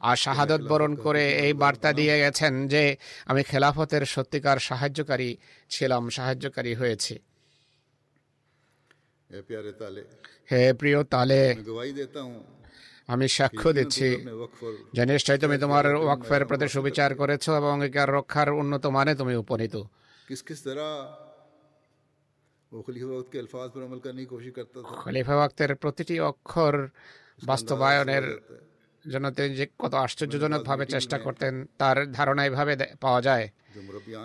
[0.00, 2.96] আর শাহাদত বরণ করে এই বার্তা দিয়ে গেছেন যে
[3.26, 5.36] আমি খেলাফতের সত্যিকার সাহায্যকারী
[5.70, 7.18] ছিলাম সাহায্যকারী হয়েছি।
[10.52, 11.54] হে প্রিয় তালে
[13.08, 14.24] আমি সাক্ষ্য দিচ্ছি।
[14.92, 19.76] যে নিশ্চয় তুমি তোমার ওয়াকফের প্রতি সুবিচার করেছ এবং রক্ষার উন্নত মানে তুমি উপনীত।
[25.02, 26.88] খলিফা ওয়াক্তের প্রতিটি অক্ষর
[27.46, 28.40] বাস্তবায়নের
[29.10, 33.48] জন্য তিনি যে কত আশ্চর্যজনকভাবে চেষ্টা করতেন তার ধারণা এভাবে পাওয়া যায়।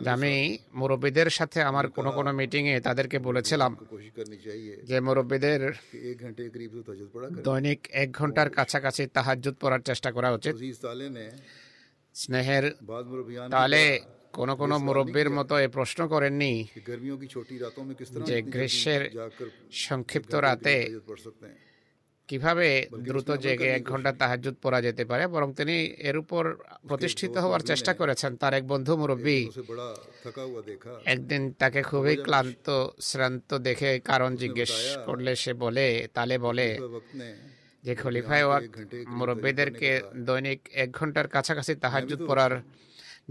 [0.06, 3.78] আমি মুরব্বীদের সাথে আমার কোনো কোনো মিটিংয়ে তাদেরকে বলেছিলাম
[4.84, 5.62] যে মুরব্বীদের
[7.44, 10.56] দৈনিক এক ঘণ্টার কাছাকাছি তাহাজুদ পড়ার চেষ্টা করা উচিত।
[12.14, 12.72] স্নেহের
[13.52, 14.00] তালে
[14.40, 16.68] কোনো কোনো মুরব্বীর মতো এ প্রশ্ন করেননি
[18.26, 19.04] যে গ্রীষ্মের
[19.72, 20.76] সংক্ষিপ্ত রাতে
[22.28, 26.56] কীভাবে দ্রুত জেগে এক ঘণ্টা তাহাজুদ পড়া যেতে পারে বরং তিনি এর উপর
[26.88, 29.50] প্রতিষ্ঠিত হওয়ার চেষ্টা করেছেন। তার এক বন্ধু মুরব্বী
[31.06, 36.80] একদিন তাকে খুবই ক্লান্ত শ্রান্ত দেখে কারণ জিজ্ঞেস করলে সে বলে তালে বলে
[37.84, 38.64] যে খলিফায় ওয়াক
[39.08, 42.62] মুরব্বীদেরকে দৈনিক এক ঘণ্টার কাছাকাছি তাহাজুদ পড়ার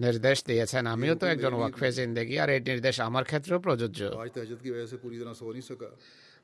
[0.04, 4.00] নির্দেশ দিয়েছেন। আমিও তো একজন ওয়াকফে জিন্দেগি আর এই নির্দেশ আমার ক্ষেত্রেও প্রযোজ্য।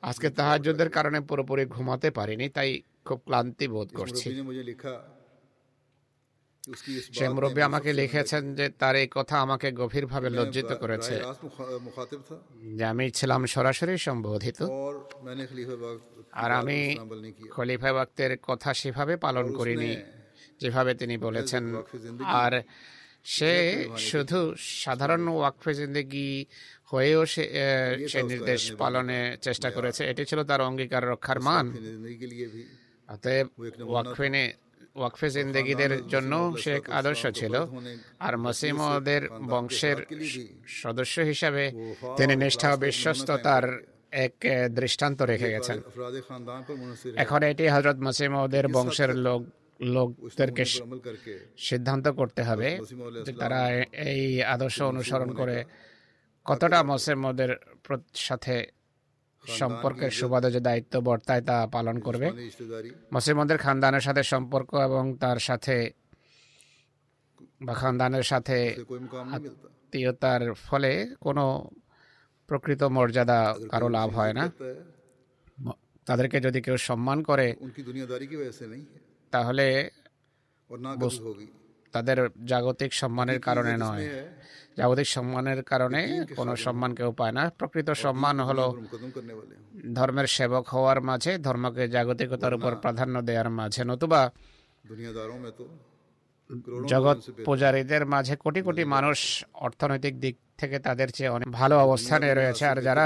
[0.02, 2.70] আজকে তাহাজুদের কারণে পুরোপুরি ঘুমাতে পারিনি তাই
[3.06, 4.28] খুব ক্লান্তি বোধ করছি।
[7.16, 11.14] সে মুরব্বী আমাকে লিখেছেন যে তার এই কথা আমাকে গভীরভাবে লজ্জিত করেছে।
[12.78, 14.58] যে আমি ছিলাম সরাসরি সম্বোধিত
[16.42, 16.78] আর আমি
[17.54, 19.92] খলিফা বাক্তের কথা সেভাবে পালন করিনি
[20.60, 21.64] যেভাবে তিনি বলেছেন।
[22.42, 22.52] আর
[23.24, 23.52] সে
[24.10, 26.30] শুধু সাধারণ ওয়াকফে জিন্দেগি
[26.92, 27.44] হয়েও সে
[28.32, 31.66] নির্দেশ পালনে চেষ্টা করেছে। এটি ছিল তার অঙ্গীকার রক্ষার মান।
[33.08, 33.46] অতএব
[33.92, 34.44] ওয়াকফিনে
[34.96, 36.32] ওয়াকফে জিন্দেগিদের জন্য
[36.62, 37.54] সে এক আদর্শ ছিল।
[38.26, 39.98] আর মসিমদের বংশের
[40.82, 41.64] সদস্য হিসাবে
[42.16, 43.64] তিনি নিষ্ঠা ও বিশ্বস্ততার
[44.26, 44.34] এক
[44.80, 45.78] দৃষ্টান্ত রেখে গেছেন।
[47.24, 49.42] এখন এটি হজরত মসিমদের বংশের লোক
[49.80, 50.64] লোকদেরকে
[51.58, 52.78] সিদ্ধান্ত করতে হবে
[53.26, 55.64] যে তারা এই আদর্শ অনুসরণ করে
[56.44, 57.56] কতটা মোসেমদের
[58.14, 58.66] সাথে
[59.48, 62.30] সম্পর্কের সুবাদে যে দায়িত্ব বর্তায় তা পালন করবে।
[63.12, 65.90] মোসেমদের খানদানের সাথে সম্পর্ক এবং তার সাথে
[67.62, 68.76] বা খানদানের সাথে
[69.32, 71.70] আত্মীয়তার ফলে কোনো
[72.46, 74.52] প্রকৃত মর্যাদা কারও লাভ হয় না।
[76.06, 77.54] তাদেরকে যদি কেউ সম্মান করে
[79.34, 79.66] তাহলে
[81.94, 84.04] তাদের জাগতিক সম্মানের কারণে নয়।
[84.78, 86.00] জাগতিক সম্মানের কারণে
[86.36, 88.66] কোনো সম্মান কেউ পায় না। প্রকৃত সম্মান হলো
[89.94, 94.22] ধর্মের সেবক হওয়ার মাঝে ধর্মকে জাগতিকতার উপর প্রাধান্য দেওয়ার মাঝে নতুবা
[96.88, 99.18] জগৎ পূজারীদের মাঝে কোটি কোটি মানুষ
[99.66, 103.04] অর্থনৈতিক দিক থেকে তাদের চেয়ে অনেক ভালো অবস্থানে রয়েছে আর যারা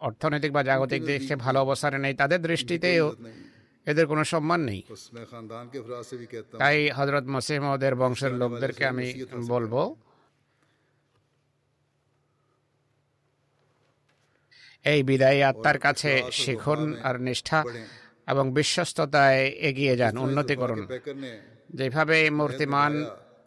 [0.00, 3.06] অর্থনৈতিক বা জাগতিক দিক থেকে ভালো অবস্থানে নেই তাদের দৃষ্টিতেও
[3.90, 4.80] এদের কোনো সম্মান নেই।
[6.62, 9.06] তাই হজরত মসিমদের বংশের লোকদেরকে আমি
[9.52, 9.74] বলব,
[14.92, 17.58] এই বিদায়ী আত্মার কাছে শিখুন আর নিষ্ঠা
[18.32, 20.80] এবং বিশ্বস্ততায় এগিয়ে যান, উন্নতি করুন।
[21.78, 22.92] যেভাবে মূর্তিমান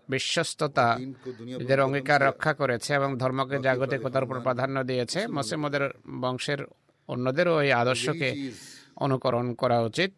[0.10, 0.88] বিশ্বস্ততা
[1.64, 5.84] এদের অঙ্গীকার রক্ষা করেছে এবং ধর্মকে জাগতিকতার উপর প্রাধান্য দিয়েছে মসিমদের
[6.24, 6.62] বংশের
[7.10, 8.30] অন্যদেরও এই আদর্শকে
[9.06, 10.12] অনুকরণ করা উচিত।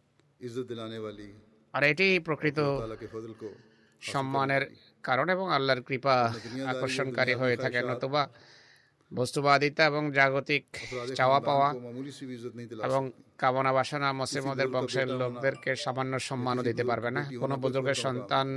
[1.73, 2.59] আর এটি প্রকৃত
[4.01, 4.63] সম্মানের
[5.03, 6.15] কারণ এবং আল্লাহর কৃপা
[6.65, 8.23] আকর্ষণকারী হয়ে থাকে নতুবা
[9.11, 10.65] বস্তুবাদিতা এবং জাগতিক
[11.15, 11.69] চাওয়া পাওয়া
[12.83, 13.01] এবং
[13.37, 18.47] কামনা বাসনা মসিমদের বংশের লোকদেরকে সামান্য সম্মানও দিতে পারবে না কোনো বুজুর্গের সন্তান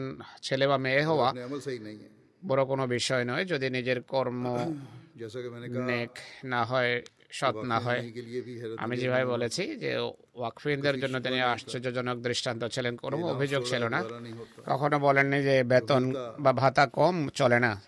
[0.43, 1.29] ছেলে বা মেয়ে হওয়া
[2.43, 4.45] বড় কোনো বিষয় নয় যদি নিজের কর্ম
[5.89, 6.13] নেক
[6.45, 6.93] না হয়
[7.31, 8.13] সৎ না হয়।
[8.79, 9.91] আমি যেভাবে বলেছি যে
[10.35, 14.05] ওয়াকফিনদের জন্য তিনি আশ্চর্যজনক দৃষ্টান্ত ছিলেন কোনো অভিযোগ ছিল না।
[14.67, 17.81] কখনো বলেননি যে বেতন বা ভাতা কম চলে না।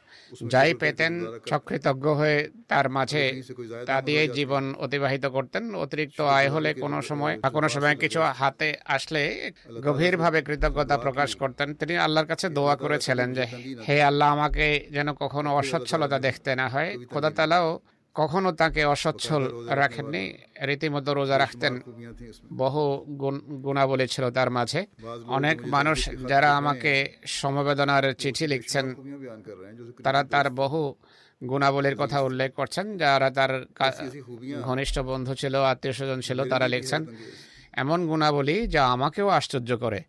[0.46, 3.42] যাই পেতেন সকৃতজ্ঞ হয়ে তার মাঝে
[3.87, 8.76] তা দিয়ে জীবন অতিবাহিত করতেন। অতিরিক্ত আয় হলে কোনো সময় বা কোনো সময় কিছু হাতে
[8.85, 13.44] আসলে গভীরভাবে কৃতজ্ঞতা প্রকাশ করতেন। তিনি আল্লাহর কাছে দোয়া করেছিলেন যে
[13.88, 17.81] হে আল্লাহ আমাকে যেন কখনো অসচ্ছলতা দেখতে না হয়। খোদাতালাও
[18.14, 19.42] কখনো তাকে অসচ্ছল
[19.80, 20.22] রাখেননি।
[20.68, 21.74] রীতিমতো রোজা রাখতেন।
[22.52, 22.82] বহু
[23.66, 24.80] গুণাবলী ছিল তার মাঝে।
[25.36, 26.92] অনেক মানুষ যারা আমাকে
[27.26, 28.86] সমবেদনার চিঠি লিখছেন
[30.04, 30.80] তারা তার বহু
[31.42, 33.52] গুণাবলীর কথা উল্লেখ করছেন যারা তার
[34.62, 37.02] ঘনিষ্ঠ বন্ধু ছিল আত্মীয় স্বজন ছিল তারা লিখছেন
[37.72, 40.00] এমন গুণাবলী যা আমাকেও আশ্চর্য করে।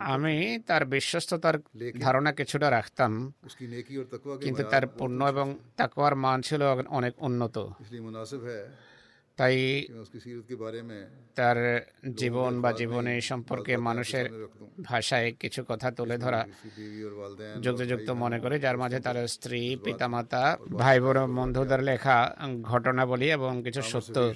[0.00, 1.58] আমি তার বিশ্বস্ততার
[2.00, 3.32] ধারণা কিছুটা রাখতাম।
[4.40, 7.58] কিন্তু তার পূর্ণ এবং তাকওয়ার মান ছিল অনেক উন্নত।
[9.36, 9.86] তাই
[11.34, 11.56] তার
[12.16, 14.26] জীবন বা জীবনে সম্পর্কে মানুষের
[14.82, 16.46] ভাষায় কিছু কথা তুলে ধরা
[17.62, 23.82] যুক্তিযুক্ত মনে করে যার মাঝে তার স্ত্রী পিতামাতা ভাই বোন বন্ধুদের লেখা ঘটনাবলী এবং কিছু
[23.82, 24.34] সত্য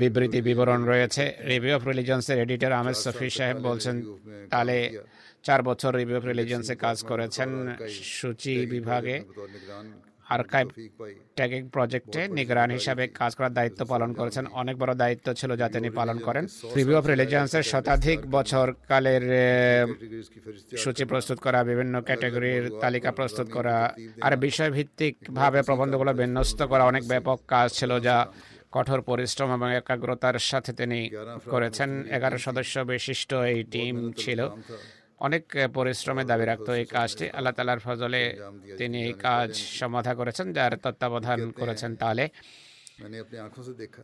[0.00, 3.96] বিবৃতি বিবরণ রয়েছে। রিভিউ অফ রিলিজন্সের এডিটর আহমেদ সফি সাহেব বলছেন
[4.52, 4.78] তালে
[5.46, 7.50] চার বছর রিভিউ অফ রিলিজন্সে কাজ করেছেন
[8.18, 9.16] সূচি বিভাগে।
[10.36, 10.68] আর্কাইভ
[11.36, 15.88] ট্যাগিং প্রজেক্টে নিগরান হিসাবে কাজ করার দায়িত্ব পালন করেছেন। অনেক বড় দায়িত্ব ছিল যা তিনি
[15.98, 16.44] পালন করেন।
[16.78, 19.24] রিভিউ অফ রিলিজিয়ান্সের শতাধিক বছর কালের
[20.82, 23.76] সূচি প্রস্তুত করা, বিভিন্ন ক্যাটাগরির তালিকা প্রস্তুত করা,
[24.26, 28.16] আর বিষয়ভিত্তিকভাবে প্রবন্ধগুলো বিন্যস্ত করা অনেক ব্যাপক কাজ ছিল যা
[28.72, 31.00] কঠোর পরিশ্রম এবং একাগ্রতার সাথে তিনি
[31.50, 34.40] করেছেন। এগারো সদস্য বিশিষ্ট এই টিম ছিল।
[35.26, 35.44] অনেক
[35.74, 38.22] পরিশ্রমে দাবি রাখতো এই কাজটি। আল্লাহ তালার ফজলে
[38.78, 39.50] তিনি এই কাজ
[39.80, 42.24] সমাধা করেছেন যার তত্ত্বাবধান করেছেন তাহলে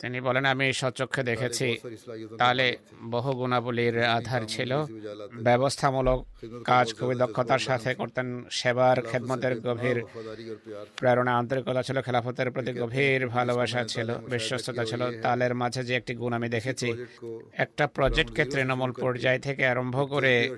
[0.01, 1.78] তিনি বলেন আমি সচক্ষে দেখেছি।
[2.38, 4.84] তাহলে বহু গুণাবলীর আধার ছিল।
[5.42, 6.26] ব্যবস্থামূলক
[6.64, 10.05] কাজ খুবই দক্ষতার সাথে করতেন। সেবার খেদমতের গভীর
[10.97, 16.32] প্রেরণা আন্তরিকতা ছিল খেলাফতের প্রতি গভীর ভালোবাসা ছিল বিশ্বস্ততা ছিল। তালের মাঝে যে একটি গুণ
[16.32, 16.92] আমি দেখেছি
[17.53, 20.57] একটা প্রজেক্টকে তৃণমূল পর্যায় থেকে আরম্ভ করে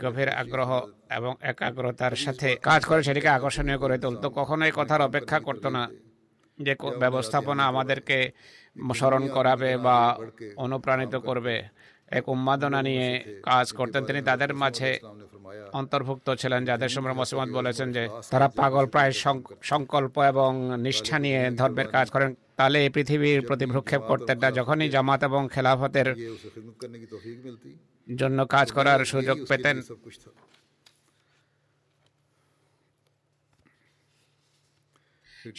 [0.00, 5.70] গভীর আগ্রহ এবং একাগ্রতার সাথে কাজ করে সেটিকে আকর্ষণীয় করে তুলতো। কখনোই কথার অপেক্ষা করতো
[5.70, 5.90] না।
[6.66, 8.18] যে ব্যবস্থাপনা আমাদেরকে
[8.98, 9.96] স্মরণ করাবে বা
[10.56, 11.56] অনুপ্রাণিত করবে।
[12.18, 13.06] এক উন্মাদনা নিয়ে
[13.42, 14.90] কাজ করতেন তিনি। তাদের মাঝে
[15.72, 19.12] অন্তর্ভুক্ত ছিলেন। যাদের সময় মোসিমত বলেছেন যে তারা পাগল প্রায়
[19.72, 20.50] সংকল্প এবং
[20.80, 25.42] নিষ্ঠা নিয়ে ধর্মের কাজ করেন। তাহলে এই পৃথিবীর প্রতি ভ্রক্ষেপ করতেন না। যখনই জামাত এবং
[25.52, 26.08] খেলাফতের
[28.20, 29.76] জন্য কাজ করার সুযোগ পেতেন।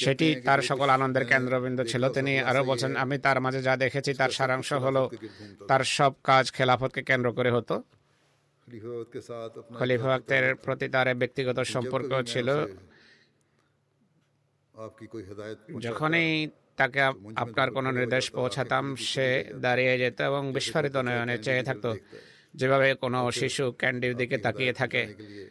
[0.04, 4.30] সেটি তার সকল আনন্দের কেন্দ্রবিন্দু ছিল। তিনি আরও বলছেন আমি তার মাঝে যা দেখেছি তার
[4.30, 5.04] সারাংশ হলো
[5.68, 7.76] তার সব কাজ খেলাফতকে কেন্দ্র করে হতো।
[9.78, 10.20] খলিফা
[10.64, 12.50] প্রতি তার ব্যক্তিগত সম্পর্ক ছিল।
[15.80, 17.02] যখনই তাকে
[17.36, 21.90] আপনার কোনো নির্দেশ পৌঁছাতাম সে দাঁড়িয়ে যেত এবং বিস্ফারিত নয়নে চেয়ে থাকতো।
[22.56, 25.02] যেভাবে কোনো শিশু ক্যান্ডির দিকে তাকিয়ে থাকে।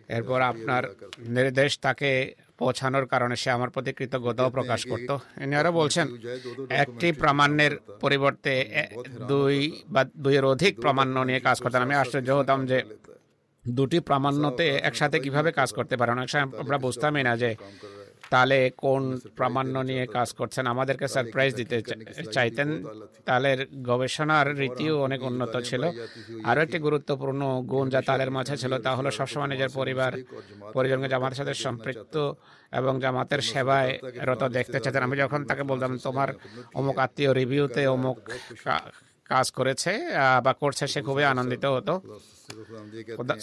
[0.09, 0.83] এরপর আপনার
[1.19, 5.11] নির্দেশ তাকে পৌঁছানোর কারণে সে আমার প্রতি কৃতজ্ঞতাও প্রকাশ করত।
[5.43, 6.07] ইনি আরও বলছেন
[6.83, 8.55] একটি প্রামাণ্যের পরিবর্তে
[9.31, 9.57] দুই
[9.95, 12.79] বা দুইয়ের অধিক প্রামাণ্য নিয়ে কাজ করতেন। আমি আশ্চর্য হতাম যে
[13.65, 17.51] দুটি প্রামাণ্যতে একসাথে কীভাবে কাজ করতে পারেন অনেক সময় আমরা বুঝতামই না যে
[18.33, 19.03] তাহলে কোন
[19.39, 20.65] প্রামাণ্য নিয়ে কাজ করছেন?
[20.75, 21.77] আমাদেরকে সারপ্রাইজ দিতে
[22.37, 22.69] চাইতেন
[23.29, 25.83] তালের গবেষণার রীতিও অনেক উন্নত ছিল।
[26.51, 27.41] আরও একটি গুরুত্বপূর্ণ
[27.73, 30.13] গুণ যা তালের মাঝে ছিল তা হলো সবসময় নিজের পরিবার
[30.75, 32.15] পরিজনকে জামাতের সাথে সম্পৃক্ত
[32.73, 33.91] এবং জামাতের সেবায়
[34.29, 36.29] রত দেখতে চাইতেন আমি যখন তাকে বলতাম তোমার
[36.79, 38.19] অমুক আত্মীয় রিভিউতে অমুক
[39.33, 39.93] কাজ করেছে
[40.45, 41.95] বা করছে সে খুবই আনন্দিত হতো।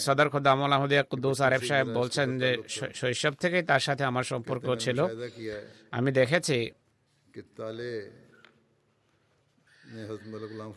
[0.06, 2.50] সদর খোদা আমল আহমদিয়া কুদ্দুস আরেফ সাহেব বলছেন যে
[3.00, 4.98] শৈশব থেকেই তার সাথে আমার সম্পর্ক ছিল।
[5.96, 6.58] আমি দেখেছি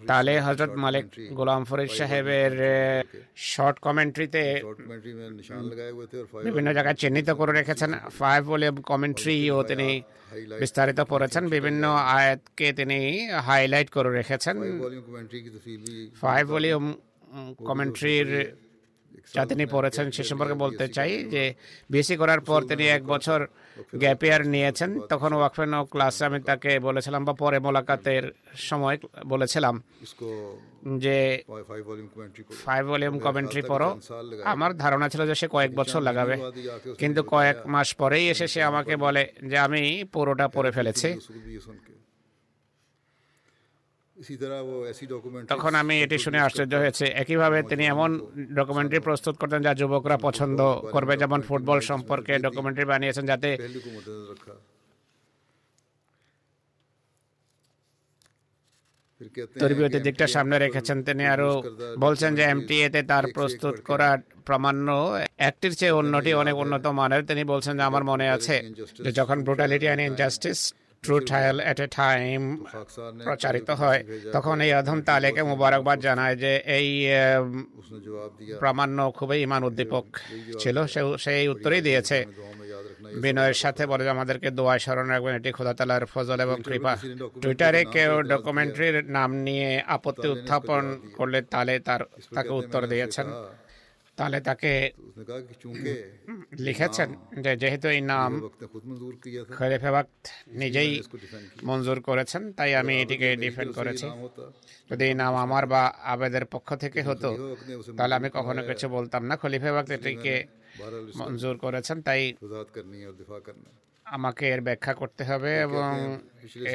[0.09, 2.53] তাহলে হজরত মালিক গোলাম ফরিদ সাহেবের
[3.51, 4.43] শর্ট কমেন্ট্রিতে
[6.47, 9.89] বিভিন্ন জায়গায় চিহ্নিত করে রেখেছেন। ফাইভ ভলিউম কমেন্ট্রিও তিনি
[10.61, 11.83] বিস্তারিত পড়েছেন বিভিন্ন
[12.17, 12.99] আয়াতকে তিনি
[13.47, 14.55] হাইলাইট করে রেখেছেন।
[16.21, 16.85] ফাইভ ভলিউম
[17.69, 18.29] কমেন্ট্রির
[19.35, 21.43] যা তিনি পড়েছেন সে সম্পর্কে বলতে চাই যে
[21.91, 23.39] বিএসি করার পর তিনি এক বছর
[24.01, 28.23] গ্যাপ ইয়ার নিয়েছেন। তখন ওয়াকফেন ক্লাসে আমি তাকে বলেছিলাম বা পরে মোলাকাতের
[28.69, 29.75] সময় বলেছিলাম
[31.03, 31.17] যে
[32.65, 33.89] ফাইভ ভলিউম কমেন্ট্রি পড়ো।
[34.53, 36.35] আমার ধারণা ছিল যে সে কয়েক বছর লাগাবে।
[37.01, 39.81] কিন্তু কয়েক মাস পরেই এসে সে আমাকে বলে যে আমি
[40.13, 41.09] পুরোটা পড়ে ফেলেছি।
[45.51, 48.09] তখন আমি এটি শুনে আশ্চর্য হয়েছে। একইভাবে তিনি এমন
[48.57, 50.59] ডকুমেন্টারি প্রস্তুত করতেন যা যুবকরা পছন্দ
[50.93, 53.49] করবে, যেমন ফুটবল সম্পর্কে ডকুমেন্টারি বানিয়েছেন যাতে
[60.07, 61.51] দিকটা সামনে রেখেছেন। তিনি আরও
[62.03, 64.09] বলছেন যে এমটিএতে তার প্রস্তুত করা
[64.47, 64.87] প্রামাণ্য
[65.47, 68.55] একটির চেয়ে অন্যটি অনেক উন্নত মানের। তিনি বলছেন যে, আমার মনে আছে
[69.03, 70.59] যে, যখন brutality and injustice
[71.03, 72.41] true trial at a time
[73.27, 74.01] প্রচারিত হয়
[74.33, 76.87] তখন এই অধম তালেকে মুবারকবাদ জানায় যে এই
[78.61, 80.05] প্রামাণ্য খুবই ইমান উদ্দীপক
[80.59, 82.17] ছিল সে সেই উত্তরই দিয়েছে
[83.21, 86.93] বিনয়ের সাথে বলে আমাদেরকে দোয়া স্মরণ রাখবেন এটি খোদা তালার ফজল এবং কৃপা
[87.41, 90.83] টুইটারে কেউ ডকুমেন্টারির নাম নিয়ে আপত্তি উত্থাপন
[91.17, 92.01] করলে তালে তার
[92.35, 93.27] তাকে উত্তর দিয়েছেন
[94.21, 94.71] তাহলে তাকে
[96.67, 97.09] লিখেছেন
[97.43, 98.31] যে যেহেতু এই নাম
[99.57, 99.91] খলিফে
[100.61, 100.91] নিজেই
[101.69, 104.07] মঞ্জুর করেছেন, তাই আমি এটিকে ডিফেন্ড করেছি।
[104.89, 105.81] যদি এই নাম আমার বা
[106.13, 107.29] আবেদের পক্ষ থেকে হতো,
[107.97, 110.35] তাহলে আমি কখনো কিছু বলতাম না। খলিফে ওয়াক্ত এটিকে
[111.19, 112.21] মঞ্জুর করেছেন, তাই
[114.05, 115.91] আমাকে এর ব্যাখ্যা করতে হবে এবং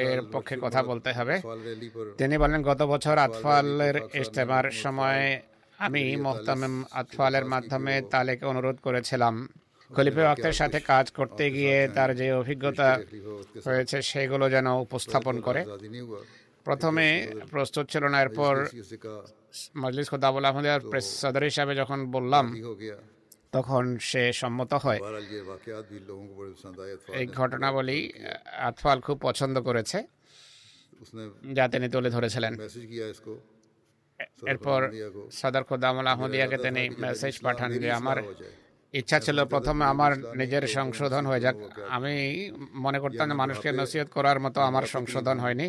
[0.01, 1.35] এর পক্ষে কথা বলতে হবে।
[2.19, 5.25] তিনি বলেন, গত বছর আতফালের ইজতেমার সময়
[5.77, 9.49] আমি মোহতামিম আতফালের মাধ্যমে তালেকে অনুরোধ করেছিলাম।
[9.95, 12.99] খলিফে ওয়াক্তের সাথে কাজ করতে গিয়ে তার যে অভিজ্ঞতা
[13.65, 15.65] হয়েছে সেগুলো যেন উপস্থাপন করে।
[16.63, 18.65] প্রথমে প্রস্তুত ছিল না এরপর
[19.77, 22.45] মজলিস খোদাবুল আহমদের প্রেস সদর হিসাবে যখন বললাম
[23.51, 24.99] তখন সে সম্মত হয়।
[27.13, 28.13] এই ঘটনাবলি
[28.69, 29.97] আতফাল খুব পছন্দ করেছে।
[31.53, 32.53] যা তিনি তুলে ধরেছিলেন।
[34.51, 34.79] এরপর
[35.39, 38.17] সাদার খোদামুল আহমদিয়াকে তিনি মেসেজ পাঠান যে আমার
[38.93, 40.11] ইচ্ছা ছিল প্রথমে আমার
[40.41, 41.55] নিজের সংশোধন হয়ে যাক।
[41.97, 42.15] আমি
[42.85, 45.67] মনে করতাম যে মানুষকে নসিহত করার মতো আমার সংশোধন হয়নি।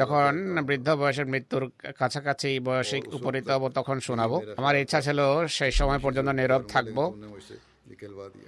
[0.00, 0.32] যখন
[0.68, 1.64] বৃদ্ধ বয়সের মৃত্যুর
[2.00, 6.98] কাছাকাছি বয়সে উপনীত হব তখন শোনাবো। আমার ইচ্ছা ছিল সেই সময় পর্যন্ত নীরব থাকব।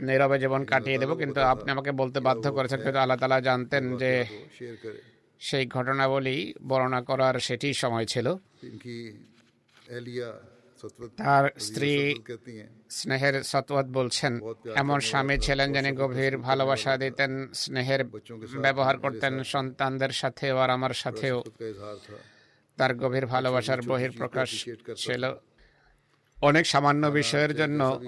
[0.07, 4.12] নীরবে জীবন কাটিয়ে দেবো। কিন্তু আপনি আমাকে বলতে বাধ্য করেছেন, কিন্তু আল্লাহ তালা জানতেন যে
[5.40, 6.36] সেই ঘটনাবলী
[6.68, 8.26] বর্ণনা করার সেটি সময় ছিল।
[11.16, 12.14] তার স্ত্রী
[12.91, 14.41] স্নেহের সতওয়াত বলছেন
[14.74, 18.05] এমন স্বামী ছিলেন যিনি গভীর ভালোবাসা দিতেন স্নেহের
[18.61, 21.43] ব্যবহার করতেন সন্তানদের সাথেও আর আমার সাথেও।
[22.76, 24.64] তার গভীর ভালোবাসার বহির প্রকাশ
[24.97, 25.34] ছিল।
[26.43, 28.01] অনেক সামান্য বিষয়ের জন্য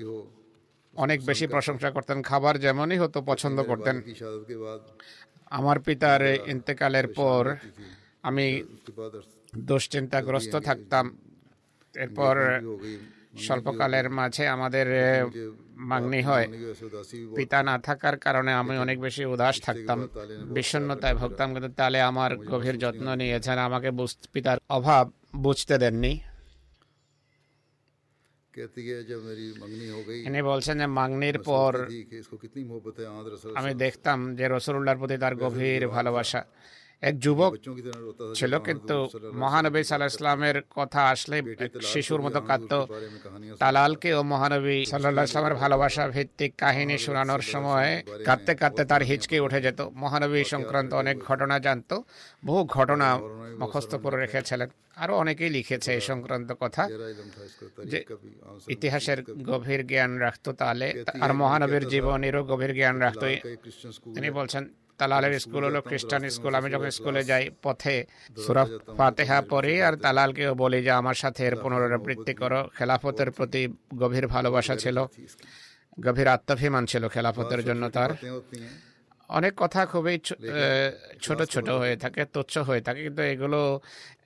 [0.94, 4.02] অনেক বেশি প্রশংসা করতেন খাবার যেমনই হতো পছন্দ করতেন।
[5.50, 7.56] আমার পিতার ইন্তেকালের পর
[8.22, 8.64] আমি
[9.56, 11.18] দুশ্চিন্তাগ্রস্ত থাকতাম।
[11.94, 12.36] এরপর
[13.38, 14.86] স্বল্পকালের মাঝে আমাদের
[15.76, 16.46] মাগনি হয়।
[17.36, 20.08] পিতা না থাকার কারণে আমি অনেক বেশি উদাস থাকতাম।
[20.54, 23.90] বিষণ্ণতায় ভুগতাম কিন্তু তালে আমার গভীর যত্ন নিয়েছেন। আমাকে
[24.32, 26.20] পিতার অভাব বুঝতে দেননি।
[30.44, 31.88] বলছেন যে মাগনির পর
[33.54, 36.44] আমি দেখতাম যে রসুল্লার প্রতি তার গভীর ভালোবাসা।
[37.02, 37.52] এক যুবক
[38.38, 38.96] ছিল কিন্তু
[39.42, 41.36] মহানবী সাল্লাহ ইসলামের কথা আসলে
[41.92, 42.72] শিশুর মতো কাঁদত।
[43.62, 47.90] তালালকে ও মহানবী সাল্লাহ ইসলামের ভালোবাসা ভিত্তিক কাহিনী শোনানোর সময়
[48.28, 51.96] কাঁদতে কাঁদতে তার হিচকে উঠে যেত। মহানবী সংক্রান্ত অনেক ঘটনা জানতো।
[52.46, 53.08] বহু ঘটনা
[53.60, 54.68] মুখস্থ করে রেখেছিলেন।
[55.02, 56.82] আরও অনেকেই লিখেছে এই সংক্রান্ত কথা
[57.90, 57.98] যে
[58.74, 59.18] ইতিহাসের
[59.50, 60.86] গভীর জ্ঞান রাখতো তাহলে
[61.24, 63.26] আর মহানবীর জীবনেরও গভীর জ্ঞান রাখতো।
[64.14, 64.64] তিনি বলছেন
[64.98, 67.96] তালালের স্কুল হলো খ্রিস্টান স্কুল। আমি যখন স্কুলে যাই পথে
[68.44, 68.68] সুরফ
[68.98, 73.62] ফাতেহা পড়ি আর তালালকেও বলি যে আমার সাথে এর পুনরাবৃত্তি করো। খেলাফতের প্রতি
[74.02, 74.96] গভীর ভালোবাসা ছিল।
[76.06, 78.10] গভীর আত্মাভিমান ছিল খেলাফতের জন্য তার।
[79.38, 80.16] অনেক কথা খুবই
[81.24, 83.60] ছোট ছোট হয়ে থাকে তুচ্ছ হয়ে থাকে কিন্তু এগুলো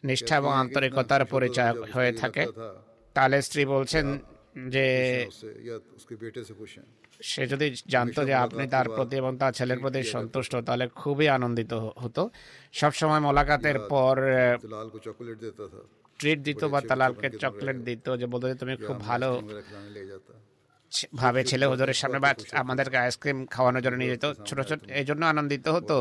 [0.08, 2.42] নিষ্ঠা এবং আন্তরিকতার পরিচয় হয়ে থাকে।
[3.16, 4.06] তালে স্ত্রী বলছেন
[4.56, 4.86] যে
[7.20, 11.72] সে যদি জানতো যে আপনি তার প্রতি এবং তার ছেলের প্রতি সন্তুষ্ট তাহলে খুবই আনন্দিত
[12.02, 12.22] হতো।
[12.72, 14.16] সব সময় মোলাকাতের পর
[16.20, 19.30] ট্রিট দিত বা তালালকে চকলেট দিত যে বলতো যে তুমি খুব ভালো
[21.14, 22.30] ভাবে ছেলে হুজুরের সামনে বা
[22.62, 25.96] আমাদেরকে আইসক্রিম খাওয়ানোর জন্য নিয়ে যেত ছোট ছোট এই জন্য আনন্দিত হতো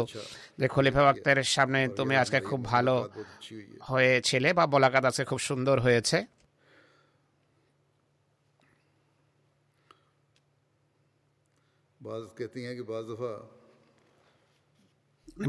[0.60, 2.94] যে খলিফা বাক্তারের সামনে তুমি আজকে খুব ভালো
[3.82, 6.18] হয়েছিলে বা বলাকাত আজকে খুব সুন্দর হয়েছে।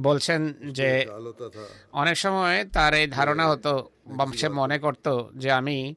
[0.01, 0.41] বলছেন
[0.71, 1.07] যে
[1.93, 3.73] অনেক সময় তার এই ধারণা হতো
[4.33, 5.95] সে মনে করত যে আমি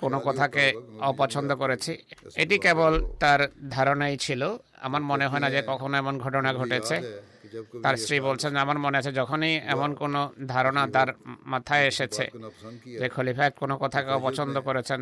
[0.00, 0.64] কোনো কথাকে
[1.00, 1.92] অপছন্দ করেছি।
[2.36, 4.42] এটি কেবল তার ধারণাই ছিল।
[4.80, 6.96] আমার মনে হয় না যে কখনো এমন ঘটনা ঘটেছে।
[7.82, 11.08] তার স্ত্রী বলছেন আমার মনে আছে যখনই এমন কোনো ধারণা তার
[11.46, 12.24] মাথায় এসেছে
[13.00, 15.00] যে খলিফা কোনো কথাকে অপছন্দ করেছেন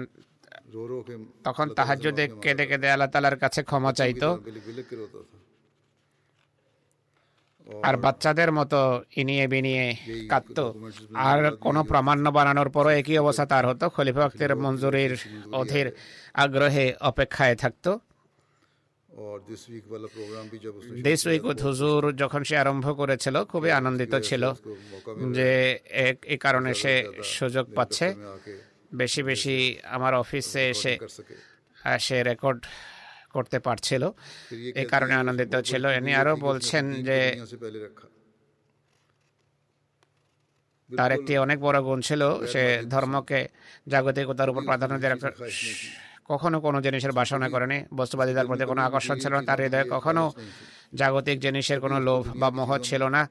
[1.45, 4.29] তখন তাহাজ্জুদে কেঁদে কেঁদে আল্লাহ তালার কাছে ক্ষমা চাইতো।
[7.83, 9.85] আর বাচ্চাদের মতো ইনিয়ে বিনিয়ে
[10.29, 10.59] কাঁদত।
[11.15, 15.13] আর কোনো প্রামাণ্য বানানোর পরও একই অবস্থা তার হতো। খলিফা আক্তের মঞ্জুরির
[15.53, 15.89] অধীর
[16.35, 17.91] আগ্রহে অপেক্ষায় থাকতো।
[21.03, 24.53] দেশ উইকুদ হুজুর যখন সে আরম্ভ করেছিল খুবই আনন্দিত ছিল
[25.33, 26.95] যে এক কারণে সে
[27.37, 28.07] সুযোগ পাচ্ছে।
[29.01, 29.57] বেশি বেশি
[29.97, 30.93] আমার অফিসে এসে
[32.07, 32.61] সে রেকর্ড
[33.35, 34.03] করতে পারছিল।
[34.81, 37.19] এই কারণে আনন্দিত ছিল। এনি আরও বলছেন যে
[40.91, 42.23] তার একটি অনেক বড় গুণ ছিল।
[42.53, 42.63] সে
[42.95, 43.41] ধর্মকে
[43.93, 45.31] জাগতিকতার উপর প্রাধান্য দেওয়ার একটা
[46.31, 50.23] কখনো কোনো জিনিসের বাসনা করেনি। বস্তুবাদীদের প্রতি কোনো আকর্ষণ ছিল না তার হৃদয়ে কখনো
[51.01, 53.23] জাগতিক জিনিসের কোনো লোভ বা মোহ ছিল না।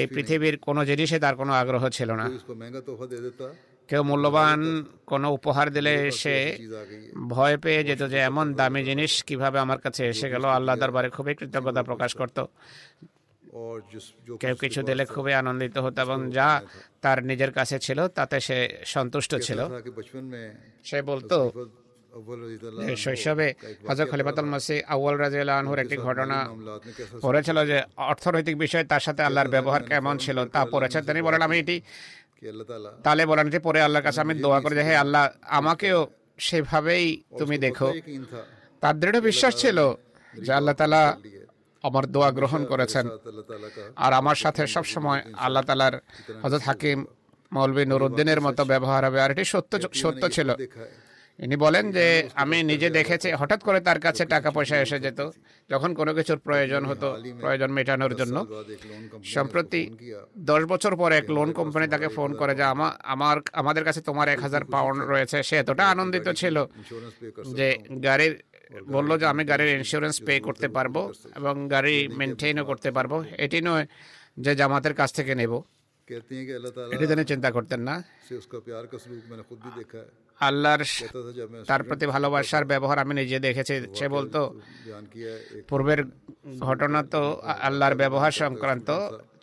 [0.00, 2.26] এই পৃথিবীর কোনো জিনিসে তার কোনো আগ্রহ ছিল না।
[3.92, 4.60] কেউ মূল্যবান
[5.06, 6.34] কোনো উপহার দিলে সে
[7.28, 11.34] ভয় পেয়ে যেত যে এমন দামি জিনিস কীভাবে আমার কাছে এসে গেল। আল্লাহ দরবারে খুবই
[11.34, 12.38] কৃতজ্ঞতা প্রকাশ করত।
[14.40, 16.48] কেউ কিছু দিলে খুবই আনন্দিত হতো এবং যা
[17.00, 19.60] তার নিজের কাছে ছিল তাতে সে সন্তুষ্ট ছিল।
[20.84, 21.36] সে বলতো
[22.96, 23.54] শৈশবে
[23.88, 26.48] হজরত খলিফাতুল মাসি আউয়াল রাজিউল্লাহ আনহুর একটি ঘটনা
[27.22, 31.58] পড়েছিল যে অর্থনৈতিক বিষয়ে তার সাথে আল্লাহর ব্যবহার কেমন ছিল তা পড়েছে তিনি বলেন আমি
[31.58, 31.80] এটি
[33.02, 36.06] তাহলে বলেন যে পরে আল্লাহর কাছে আমি দোয়া করে যে হ্যাঁ আল্লাহ আমাকেও
[36.38, 37.92] সেভাবেই তুমি দেখো।
[38.80, 39.78] তার দৃঢ় বিশ্বাস ছিল
[40.34, 41.02] যে আল্লাহ তালা
[41.84, 43.08] আমার দোয়া গ্রহণ করেছেন।
[43.96, 45.94] আর আমার সাথে সবসময় আল্লাহ তালার
[46.42, 47.06] হজরত হাকিম
[47.52, 49.72] মৌলবী নুরুদ্দিনের মতো ব্যবহার হবে। আর এটি সত্য
[50.02, 50.48] সত্য ছিল।
[51.38, 55.30] ইনি বলেন যে আমি নিজে দেখেছি হঠাৎ করে তার কাছে টাকা পয়সা এসে যেত।
[55.70, 58.46] যখন কোনো কিছুর প্রয়োজন হতো প্রয়োজন মেটানোর জন্য।
[59.24, 59.90] সম্প্রতি
[60.38, 64.40] দশ বছর পরে এক লোন কোম্পানি তাকে ফোন করে যে আমার আমাদের কাছে তোমার এক
[64.40, 66.64] হাজার পাউন্ড রয়েছে। সে এতটা আনন্দিত ছিল
[67.54, 68.42] যে গাড়ির
[68.88, 73.86] বলল যে আমি গাড়ির ইন্স্যুরেন্স পে করতে পারব এবং গাড়ি মেনটেনও করতে পারব। এটি নয়
[74.38, 75.62] যে জামাতের কাছ থেকে নেব।
[76.92, 78.02] এটা যেন চিন্তা করতেন না।
[80.48, 80.82] আল্লাহর
[81.68, 84.40] তার প্রতি ভালোবাসার ব্যবহার আমি নিজে দেখেছি সে বলতো
[85.68, 86.00] পূর্বের
[86.60, 87.22] ঘটনা তো
[87.68, 88.88] আল্লাহর ব্যবহার সংক্রান্ত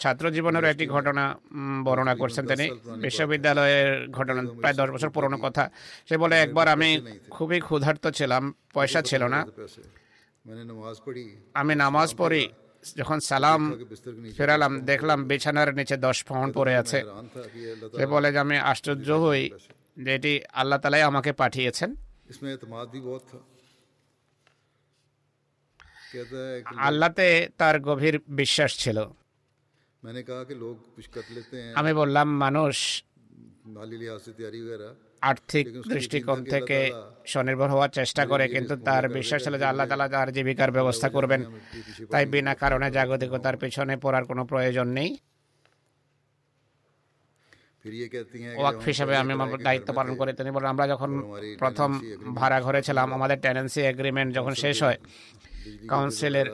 [0.02, 1.24] ছাত্র জীবনের একটি ঘটনা
[1.84, 2.66] বর্ণনা করছেন তিনি।
[3.06, 5.64] বিশ্ববিদ্যালয়ের ঘটনা প্রায় দশ বছর পুরনো কথা।
[6.10, 6.90] সে বলে একবার আমি
[7.36, 8.44] খুবই ক্ষুধার্ত ছিলাম
[8.74, 9.40] পয়সা ছিল না।
[11.60, 12.44] আমি নামাজ পড়ি
[12.98, 13.62] যখন সালাম
[14.38, 17.00] ফেরালাম দেখলাম। বিছানার নিচে দশ পাউন্ড পড়ে আছে।
[17.98, 19.44] সে বলে যে আমি আশ্চর্য হই
[20.04, 21.96] যে এটি আল্লাহ তালাই আমাকে পাঠিয়েছেন।
[26.88, 28.98] আল্লাতে তার গভীর বিশ্বাস ছিল।
[31.76, 33.04] আমি বললাম মানুষ
[35.22, 36.78] আর্থিক দৃষ্টিকোণ থেকে
[37.26, 41.42] স্বনির্ভর হওয়ার চেষ্টা করে কিন্তু তার বিশ্বাস ছিল যে আল্লাহ তালা তার জীবিকার ব্যবস্থা করবেন।
[42.12, 45.18] তাই বিনা কারণে জাগতিকতার পিছনে পড়ার কোনো প্রয়োজন নেই।
[48.58, 51.12] ওয়াকফ হিসাবে আমি আমার দায়িত্ব পালন করি তিনি বলেন আমরা যখন
[51.60, 51.90] প্রথম
[52.34, 54.98] ভাড়া ঘরে ছিলাম আমাদের টেনেন্সি এগ্রিমেন্ট যখন শেষ হয়
[55.90, 56.48] কাউন্সিলের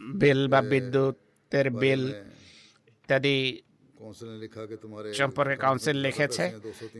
[0.00, 2.02] বিল বা বিদ্যুতের বিল
[2.90, 3.36] ইত্যাদি
[5.14, 6.44] সম্পর্কে কাউন্সিল লিখেছে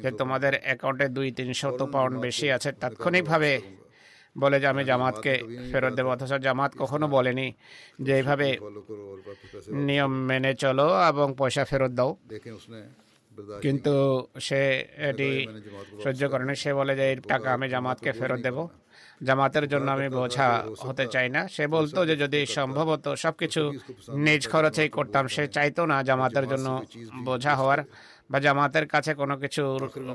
[0.02, 3.50] যে তোমাদের অ্যাকাউন্টে দুই তিনশত পাউন্ড বেশি আছে তাৎক্ষণিকভাবে
[4.38, 5.32] বলে যে আমি জামাতকে
[5.72, 7.52] ফেরত দেবো অথচ জামাত কখনো বলেনি
[8.02, 8.58] যে এইভাবে
[9.68, 12.16] নিয়ম মেনে চলো এবং পয়সা ফেরত দাও।
[13.62, 14.60] কিন্তু সে
[14.96, 15.46] এটি
[16.04, 18.68] সহ্য করেনি। সে বলে যে এই টাকা আমি জামাতকে ফেরত দেব।
[19.22, 23.72] জামাতের জন্য আমি বোঝা হতে চাই না। সে বলতো যে যদি সম্ভবত সব কিছু
[24.14, 26.82] নিজ খরচেই করতাম। সে চাইতো না জামাতের জন্য
[27.24, 27.84] বোঝা হওয়ার।
[28.30, 29.62] বা জামাতের কাছে কোনো কিছু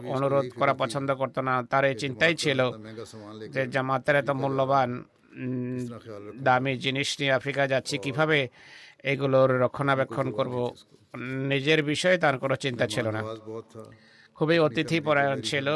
[0.07, 2.71] অনুরোধ করা পছন্দ করতো না তার এই চিন্তাই ছিল
[3.49, 5.03] যে জামাতের এত মূল্যবান
[6.37, 8.47] দামি জিনিস নিয়ে আফ্রিকা যাচ্ছি কীভাবে
[9.03, 10.55] এগুলোর রক্ষণাবেক্ষণ করব
[11.49, 13.21] নিজের বিষয়ে তার কোনো চিন্তা ছিল না।
[14.35, 15.67] খুবই অতিথি পরায়ণ ছিল।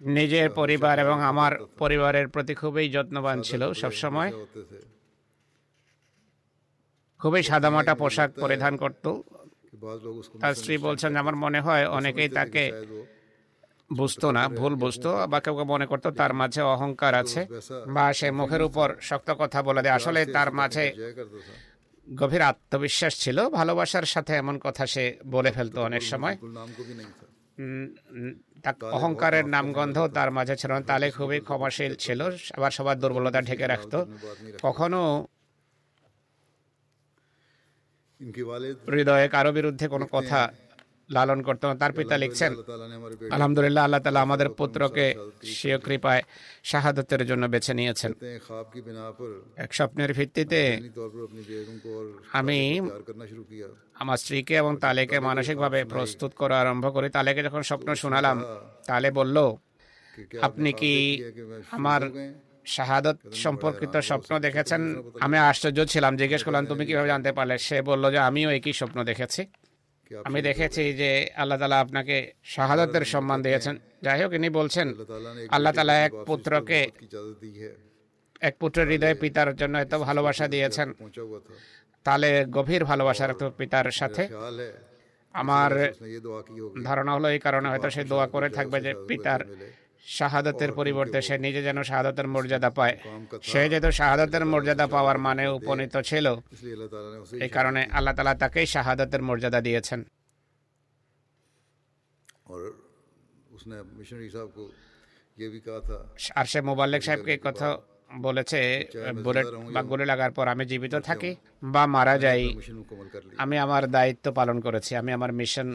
[0.00, 4.32] নিজের পরিবার এবং আমার পরিবারের প্রতি খুবই যত্নবান ছিল সবসময়।
[7.18, 9.06] খুবই সাদামাটা পোশাক পরিধান করত।
[10.40, 12.72] তার স্ত্রী বলছেন আমার মনে হয় অনেকেই তাকে
[13.96, 17.40] বুঝতো না ভুল বুঝতো বা কেউ মনে করতো তার মাঝে অহংকার আছে
[17.88, 20.84] বা সে মুখের উপর শক্ত কথা বলে দেয়। আসলে তার মাঝে
[22.06, 26.36] গভীর আত্মবিশ্বাস ছিল ভালোবাসার সাথে এমন কথা সে বলে ফেলতো অনেক সময়।
[28.92, 32.20] অহংকারের নামগন্ধ তার মাঝে ছিল না তালে খুবই ক্ষমাশীল ছিল
[32.56, 33.98] আবার সবার দুর্বলতা ঢেকে রাখতো।
[34.62, 35.00] কখনো
[38.92, 40.40] হৃদয়ে কারও বিরুদ্ধে কোনো কথা
[41.16, 42.52] লালন করতো না। তার পিতা লিখছেন
[43.36, 45.06] আলহামদুলিল্লাহ আল্লাহ তালা আমাদের পুত্রকে
[45.58, 46.22] স্বীয় কৃপায়
[46.70, 48.12] শাহাদতের জন্য বেছে নিয়েছেন।
[49.64, 50.60] এক স্বপ্নের ভিত্তিতে
[52.38, 52.58] আমি
[54.02, 58.36] আমার স্ত্রীকে এবং তালেকে মানসিকভাবে প্রস্তুত করা আরম্ভ করি। তালেকে যখন স্বপ্ন শোনালাম
[58.88, 59.36] তালে বলল
[60.48, 60.94] আপনি কি
[61.78, 62.02] আমার
[62.74, 64.82] শাহাদত সম্পর্কিত স্বপ্ন দেখেছেন।
[65.26, 67.54] আমি আশ্চর্য ছিলাম জিজ্ঞেস করলাম তুমি কীভাবে জানতে পারলে?
[67.66, 69.42] সে বলল যে আমিও একই স্বপ্ন দেখেছি।
[70.28, 71.10] আমি দেখেছি যে
[71.42, 72.16] আল্লাহ তালা আপনাকে
[72.54, 74.86] শাহাদতের সম্মান দিয়েছেন। যাই হোক ইনি বলছেন
[75.54, 76.80] আল্লাহ তালা এক পুত্রকে
[78.48, 80.88] এক পুত্রের হৃদয় পিতার জন্য এত ভালোবাসা দিয়েছেন।
[82.06, 84.22] তাহলে গভীর ভালোবাসা রাখত পিতার সাথে।
[85.34, 85.70] আমার
[86.88, 89.40] ধারণা হলো এই কারণে হয়তো সে দোয়া করে থাকবে যে পিতার
[90.16, 92.94] শাহাদাতের পরিবর্তে সে নিজে যেন শাহাদাতের মর্যাদা পায়।
[93.50, 96.26] সে যেহেতু শাহাদাতের মর্যাদা পাওয়ার মানে উপনীত ছিল।
[97.44, 100.00] এই কারণে আল্লাহ তালা তাকেই শাহাদাতের মর্যাদা দিয়েছেন।
[106.38, 107.68] আর সে মোবাল্লিক সাহেবকে কথা
[108.26, 108.60] বলেছে
[109.24, 111.30] বুলেট বা গুলি লাগার পর আমি জীবিত থাকি
[111.74, 112.42] বা মারা যাই
[113.42, 115.68] আমি আমার দায়িত্ব পালন করেছি আমি আমার মিশন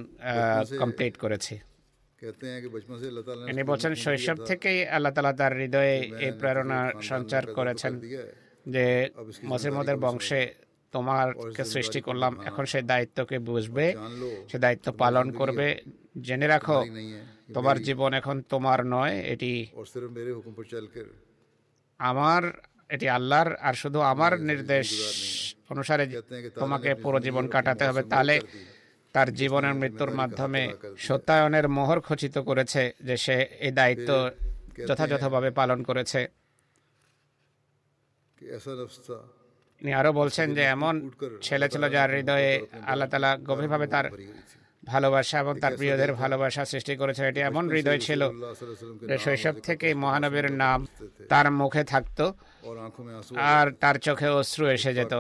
[0.82, 1.56] কমপ্লিট করেছি।
[3.48, 7.94] তিনি বলছেন শৈশব থেকেই আল্লাহ তালা তার হৃদয়ে এই প্রেরণা সঞ্চার করেছেন
[8.66, 8.86] যে
[9.44, 10.42] মসিমদের বংশে
[10.94, 13.86] তোমারকে সৃষ্টি করলাম এখন সেই দায়িত্বকে বুঝবে
[14.50, 15.68] সে দায়িত্ব পালন করবে
[16.22, 16.80] জেনে রাখো
[17.54, 19.52] তোমার জীবন এখন তোমার নয় এটি
[22.00, 22.44] আমার
[22.90, 24.88] এটি আল্লাহর আর শুধু আমার নির্দেশ
[25.70, 26.06] অনুসারে
[26.58, 28.36] তোমাকে পুরো জীবন কাটাতে হবে তাহলে
[29.14, 34.30] তার জীবনের মৃত্যুর মাধ্যমে সত্যায়নের মোহর খচিত করেছে যে সে এই দায়িত্ব
[34.88, 36.28] যথাযথভাবে পালন করেছে।
[39.80, 41.12] তিনি আরও বলছেন যে এমন
[41.42, 44.10] ছেলে ছিল যার হৃদয়ে আল্লাহ তালা গভীরভাবে তার
[44.86, 48.22] ভালোবাসা এবং তার প্রিয়দের ভালোবাসা সৃষ্টি করেছে এটি এমন হৃদয় ছিল
[49.18, 50.88] শৈশব থেকে মহানবীর নাম
[51.30, 52.20] তার মুখে থাকত
[53.36, 55.14] আর তার চোখে অশ্রু এসে যেত।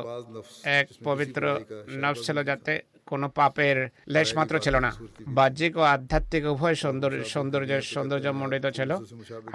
[0.63, 2.81] এক পবিত্র নফ ছিল যাতে
[3.13, 3.77] কোনো পাপের
[4.13, 4.91] লেশমাত্র ছিল না।
[5.37, 8.91] বাহ্যিক ও আধ্যাত্মিক উভয় সৌন্দর্য সৌন্দর্য সৌন্দর্যমণ্ডিত ছিল।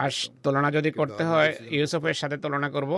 [0.02, 0.10] আর
[0.44, 2.92] তুলনা যদি করতে হয় ইউসুফের সাথে তুলনা করব।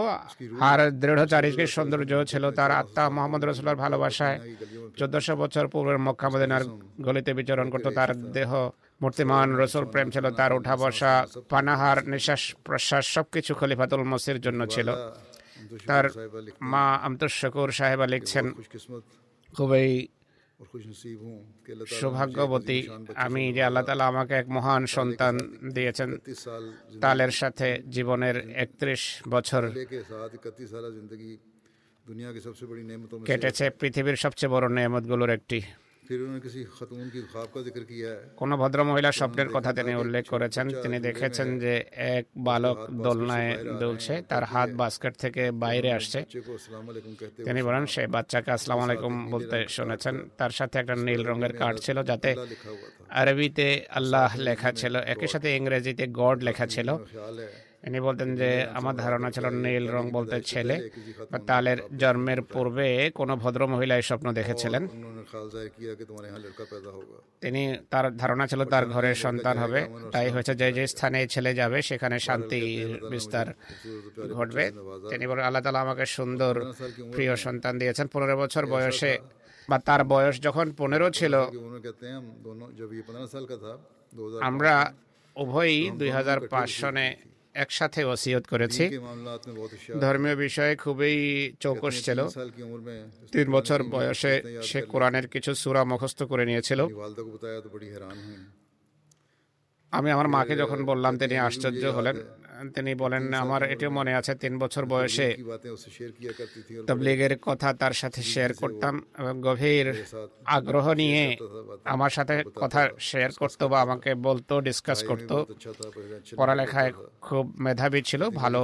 [0.70, 4.36] আর দৃঢ়চারীকে সৌন্দর্য ছিল তার আত্মা মোহাম্মদ রসুলের ভালোবাসায়।
[4.98, 6.62] চোদ্দশো বছর পূর্বের মক্কা মদিনার
[7.06, 8.50] গলিতে বিচরণ করত তার দেহ
[9.02, 11.12] মূর্তিমান রসুল প্রেম ছিল তার উঠা বসা
[11.52, 14.88] পানাহার নিঃশ্বাস প্রশ্বাস সবকিছু খলিফাতুল মসির জন্য ছিল।
[15.88, 16.04] তার
[16.72, 18.46] মা আমতুল শকুর সাহেবা লিখছেন।
[19.56, 19.88] খুবই
[22.00, 22.78] সৌভাগ্যবতী
[23.16, 25.34] আমি যে আল্লাহ তালা আমাকে এক মহান সন্তান
[25.74, 26.10] দিয়েছেন
[27.00, 29.62] তালের সাথে জীবনের একত্রিশ বছর
[33.26, 35.58] কেটেছে পৃথিবীর সবচেয়ে বড় নেয়ামতগুলোর একটি
[38.36, 41.84] কোনো ভদ্রমহিলা স্বপ্নের কথা তিনি উল্লেখ করেছেন। তিনি দেখেছেন যে
[42.16, 43.50] এক বালক দোলনায়
[43.80, 46.18] দুলছে তার হাত বাস্কেট থেকে বাইরে আসছে।
[47.46, 51.98] তিনি বলেন সেই বাচ্চাকে আসসালাম আলাইকুম বলতে শুনেছেন তার সাথে একটা নীল রঙের কার্ড ছিল
[52.02, 52.30] যাতে
[53.20, 56.88] আরবিতে আল্লাহ লেখা ছিল একই সাথে ইংরেজিতে গড লেখা ছিল।
[57.86, 60.76] ইনি বলতেন যে আমার ধারণা ছিল নীল রং বলতে ছেলে।
[61.30, 64.82] বা তালের জন্মের পূর্বে কোনো ভদ্র মহিলা এই স্বপ্ন দেখেছিলেন
[67.42, 67.62] তিনি
[67.92, 69.80] তার ধারণা ছিল তার ঘরের সন্তান হবে।
[70.14, 72.60] তাই হয়েছে যে যে স্থানে ছেলে যাবে সেখানে শান্তি
[73.12, 73.46] বিস্তার
[74.36, 74.64] ঘটবে।
[75.10, 76.54] তিনি বলেন আল্লাহ তালা আমাকে সুন্দর
[77.14, 79.12] প্রিয় সন্তান দিয়েছেন। পনেরো বছর বয়সে
[79.70, 81.34] বা তার বয়স যখন পনেরো ছিল
[84.48, 84.74] আমরা
[85.36, 87.08] উভয়ই দুই হাজার পাঁচ সনে
[87.54, 88.98] একসাথে ওসিয়ত করেছি।
[90.00, 91.14] ধর্মীয় বিষয়ে খুবই
[91.60, 92.28] চৌকস ছিল।
[93.32, 96.86] তিন বছর বয়সে সে কোরআনের কিছু সুরা মুখস্থ করে নিয়েছিল।
[99.90, 102.16] আমি আমার মাকে যখন বললাম তিনি আশ্চর্য হলেন।
[102.76, 105.28] তিনি বলেন আমার এটিও মনে আছে তিন বছর বয়সে
[106.88, 109.86] তবলিগের কথা তার সাথে শেয়ার করতাম এবং গভীর
[110.56, 111.22] আগ্রহ নিয়ে
[111.84, 112.80] আমার সাথে কথা
[113.10, 115.36] শেয়ার করতো বা আমাকে বলতো ডিসকাস করতো।
[116.38, 116.90] পড়ালেখায়
[117.20, 118.62] খুব মেধাবী ছিল ভালো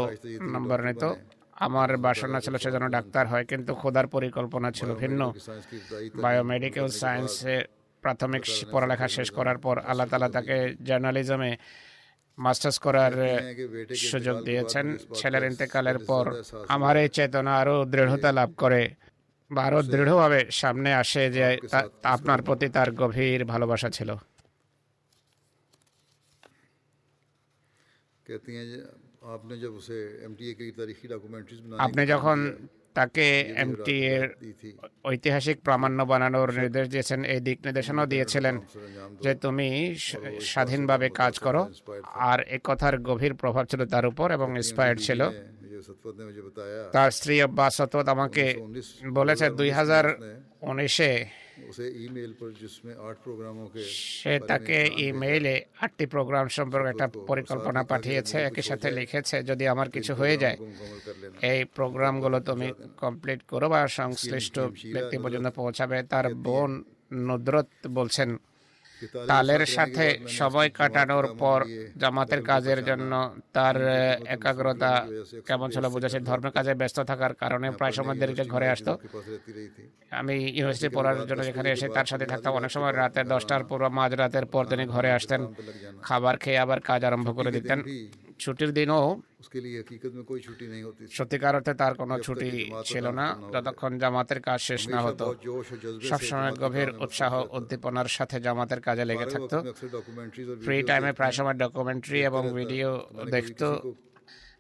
[0.55, 1.05] নম্বর নিত।
[1.67, 5.21] আমার বাসনা ছিল সে যেন ডাক্তার হয় কিন্তু খোদার পরিকল্পনা ছিল ভিন্ন।
[6.23, 7.57] বায়োমেডিক্যাল সায়েন্সে
[8.05, 8.43] প্রাথমিক
[8.73, 11.53] পড়ালেখা শেষ করার পর আল্লাহ তালা তাকে জার্নালিজমে
[12.39, 13.15] মাস্টার্স করার
[14.11, 16.25] সুযোগ দিয়েছেন ছেলের ইন্তেকালের পর।
[16.69, 18.83] আমার এই চেতনা আরও দৃঢ়তা লাভ করে।
[19.51, 21.47] বা আরও দৃঢ়ভাবে সামনে আসে যে
[22.15, 24.11] আপনার প্রতি তার গভীর ভালোবাসা ছিল।
[31.87, 32.39] আপনি যখন
[32.97, 33.27] তাকে
[33.57, 34.25] এমটি এর
[35.05, 38.55] ঐতিহাসিক প্রামাণ্য বানানোর নির্দেশ দিয়েছেন এই দিক নির্দেশনাও দিয়েছিলেন
[39.23, 39.69] যে তুমি
[40.43, 41.63] স্বাধীনভাবে কাজ করো
[42.31, 45.21] আর এ কথার গভীর প্রভাব ছিল তার উপর এবং ইন্সপায়ার্ড ছিল।
[46.93, 47.75] তার স্ত্রী আব্বাস
[48.09, 48.45] আমাকে
[49.15, 50.05] বলেছে দুই হাজার
[50.63, 51.11] উনিশে
[54.21, 60.15] সে তাকে ইমেইলে আটটি প্রোগ্রাম সম্পর্কে একটা পরিকল্পনা পাঠিয়েছে একই সাথে লিখেছে যদি আমার কিছু
[60.15, 60.57] হয়ে যায়
[61.43, 64.59] এই প্রোগ্রামগুলো তুমি কমপ্লিট করো বা সংশ্লিষ্ট
[64.93, 66.71] ব্যক্তি পর্যন্ত পৌঁছাবে। তার বোন
[67.13, 68.37] নুদরত বলছেন
[69.31, 70.07] তালের সাথে
[70.39, 71.61] সময় কাটানোর পর
[72.03, 73.13] জামাতের কাজের জন্য
[73.57, 73.77] তার
[74.37, 74.93] একাগ্রতা
[75.49, 78.93] কেমন ছিল বোঝাচ্ছে ধর্মের কাজে ব্যস্ত থাকার কারণে প্রায় সময় দেরিতে ঘরে আসতো।
[80.21, 84.47] আমি ইউনিভার্সিটি পড়ার জন্য যেখানে এসে তার সাথে থাকতাম অনেক সময় রাতে দশটার পর মাঝরাতের
[84.53, 85.41] পর তিনি ঘরে আসতেন
[86.07, 87.79] খাবার খেয়ে আবার কাজ আরম্ভ করে দিতেন।
[88.41, 89.03] ছুটির দিনও
[91.11, 92.49] সত্যিকার অর্থে তার কোনো ছুটি
[92.85, 95.27] ছিল না যতক্ষণ জামাতের কাজ শেষ না হতো
[96.01, 99.57] সবসময় গভীর উৎসাহ উদ্দীপনার সাথে জামাতের কাজে লেগে থাকতো
[100.65, 102.91] ফ্রি টাইমে প্রায় সময় ডকুমেন্টারি এবং ভিডিও
[103.31, 103.63] দেখত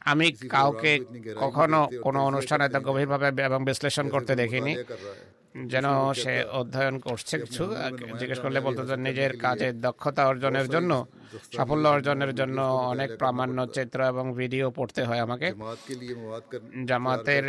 [0.06, 0.92] আমি কাউকে
[1.36, 4.72] কখনো কোনো অনুষ্ঠানে গভীরভাবে এবং বিশ্লেষণ করতে দেখিনি
[5.72, 5.86] যেন
[6.22, 7.64] সে অধ্যয়ন করছে কিছু
[8.20, 10.92] জিজ্ঞেস করলে বলতো যে নিজের কাজের দক্ষতা অর্জনের জন্য
[11.56, 12.58] সাফল্য অর্জনের জন্য
[12.92, 15.48] অনেক প্রামাণ্য চিত্র এবং ভিডিও পড়তে হয় আমাকে।
[16.88, 17.46] জামাতের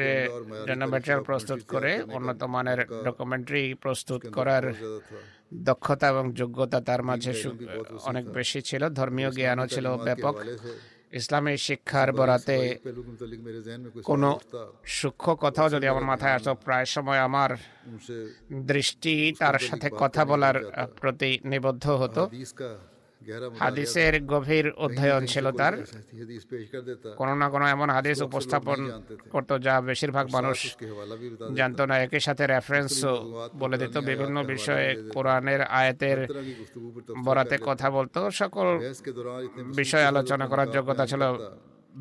[0.67, 4.65] জন্য ম্যাটেরিয়াল প্রস্তুত করে উন্নত মানের ডকুমেন্টারি প্রস্তুত করার
[5.69, 7.31] দক্ষতা এবং যোগ্যতা তার মাঝে
[8.09, 10.35] অনেক বেশি ছিল ধর্মীয় জ্ঞানও ছিল ব্যাপক।
[11.13, 12.57] ইসলামের শিক্ষার বরাতে
[14.03, 14.29] কোনো
[14.85, 17.51] সূক্ষ্ম কথাও যদি আমার মাথায় আসতো প্রায় সময় আমার
[18.65, 20.55] দৃষ্টি তার সাথে কথা বলার
[21.01, 22.21] প্রতি নিবদ্ধ হতো।
[23.61, 25.73] হাদিসের গভীর অধ্যয়ন ছিল তার।
[27.19, 28.79] কোনো না কোনো এমন হাদিস উপস্থাপন
[29.33, 30.57] করত যা বেশিরভাগ মানুষ
[31.57, 32.93] জানত না। একই সাথে রেফারেন্স
[33.61, 36.19] বলে দিত বিভিন্ন বিষয়ে কোরআনের আয়াতের
[37.25, 38.67] বরাতে কথা বলতো। সকল
[39.79, 41.23] বিষয়ে আলোচনা করার যোগ্যতা ছিল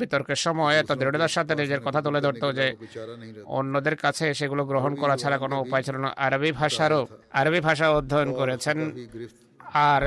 [0.00, 2.66] বিতর্কের সময়। এত দৃঢ়তার সাথে নিজের কথা তুলে ধরতো যে
[3.58, 7.00] অন্যদের কাছে সেগুলো গ্রহণ করা ছাড়া কোনো উপায় ছিল না। আরবি ভাষারও
[7.40, 8.78] আরবি ভাষা অধ্যয়ন করেছেন।
[9.84, 10.02] আর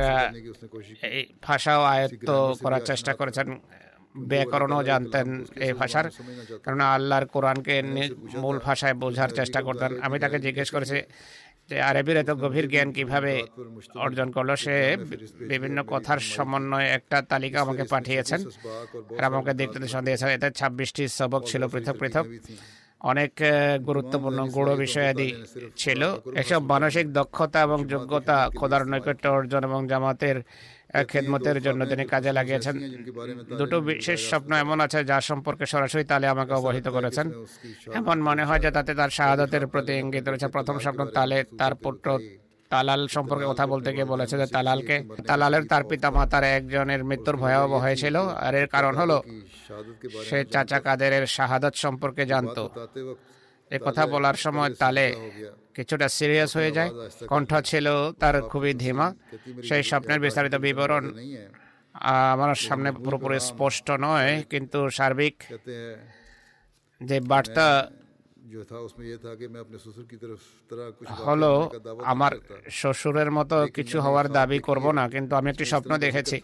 [1.47, 2.29] ভাষাও আয়ত্ত
[2.63, 3.47] করার চেষ্টা করেছেন।
[4.29, 5.27] ব্যাকরণও জানতেন
[5.65, 6.05] এই ভাষার।
[6.65, 7.75] কারণ আল্লাহর কোরআনকে
[8.43, 10.97] মূল ভাষায় বোঝার চেষ্টা করতেন। আমি তাকে জিজ্ঞেস করেছি
[11.69, 13.33] যে আরবির এত গভীর জ্ঞান কীভাবে
[14.05, 14.75] অর্জন করল সে
[15.51, 18.39] বিভিন্ন কথার সমন্বয়ে একটা তালিকা আমাকে পাঠিয়েছেন
[19.17, 22.25] আর আমাকে দেখতে দিয়েছেন এতে ছাব্বিশটি সবক ছিল পৃথক পৃথক।
[23.01, 23.31] অনেক
[23.87, 25.29] গুরুত্বপূর্ণ গুড় বিষয়াদি
[25.81, 26.01] ছিল।
[26.41, 30.37] এসব মানসিক দক্ষতা এবং যোগ্যতা খোদার নৈকট্য অর্জন এবং জামাতের
[31.09, 32.75] খেদমতের জন্য তিনি কাজে লাগিয়েছেন।
[33.59, 37.27] দুটো বিশেষ স্বপ্ন এমন আছে যা সম্পর্কে সরাসরি তালে আমাকে অবহিত করেছেন।
[37.99, 42.07] এমন মনে হয় যে তাতে তার শাহাদতের প্রতি ইঙ্গিত রয়েছে। প্রথম স্বপ্ন তালে তার পুত্র
[42.71, 44.95] তালাল সম্পর্কে কথা বলতে গিয়ে বলেছে যে তালালকে
[45.27, 48.15] তালালের তার পিতা মাতার একজনের মৃত্যুর ভয়াবহ হয়েছিল।
[48.45, 49.17] আর এর কারণ হলো
[50.27, 52.63] সে চাচা কাদের শাহাদত সম্পর্কে জানতো।
[53.75, 55.05] এ কথা বলার সময় তালে
[55.75, 56.91] কিছুটা সিরিয়াস হয়ে যায়।
[57.31, 57.87] কণ্ঠ ছিল
[58.21, 59.07] তার খুবই ধীমা।
[59.67, 61.03] সেই স্বপ্নের বিস্তারিত বিবরণ
[62.33, 65.35] আমার সামনে পুরোপুরি স্পষ্ট নয় কিন্তু সার্বিক
[67.01, 67.67] যে বার্তা
[71.21, 71.51] হলো
[72.05, 72.31] আমার
[72.71, 76.37] শ্বশুরের মতো কিছু হওয়ার দাবি করব না কিন্তু আমি একটি স্বপ্ন দেখেছি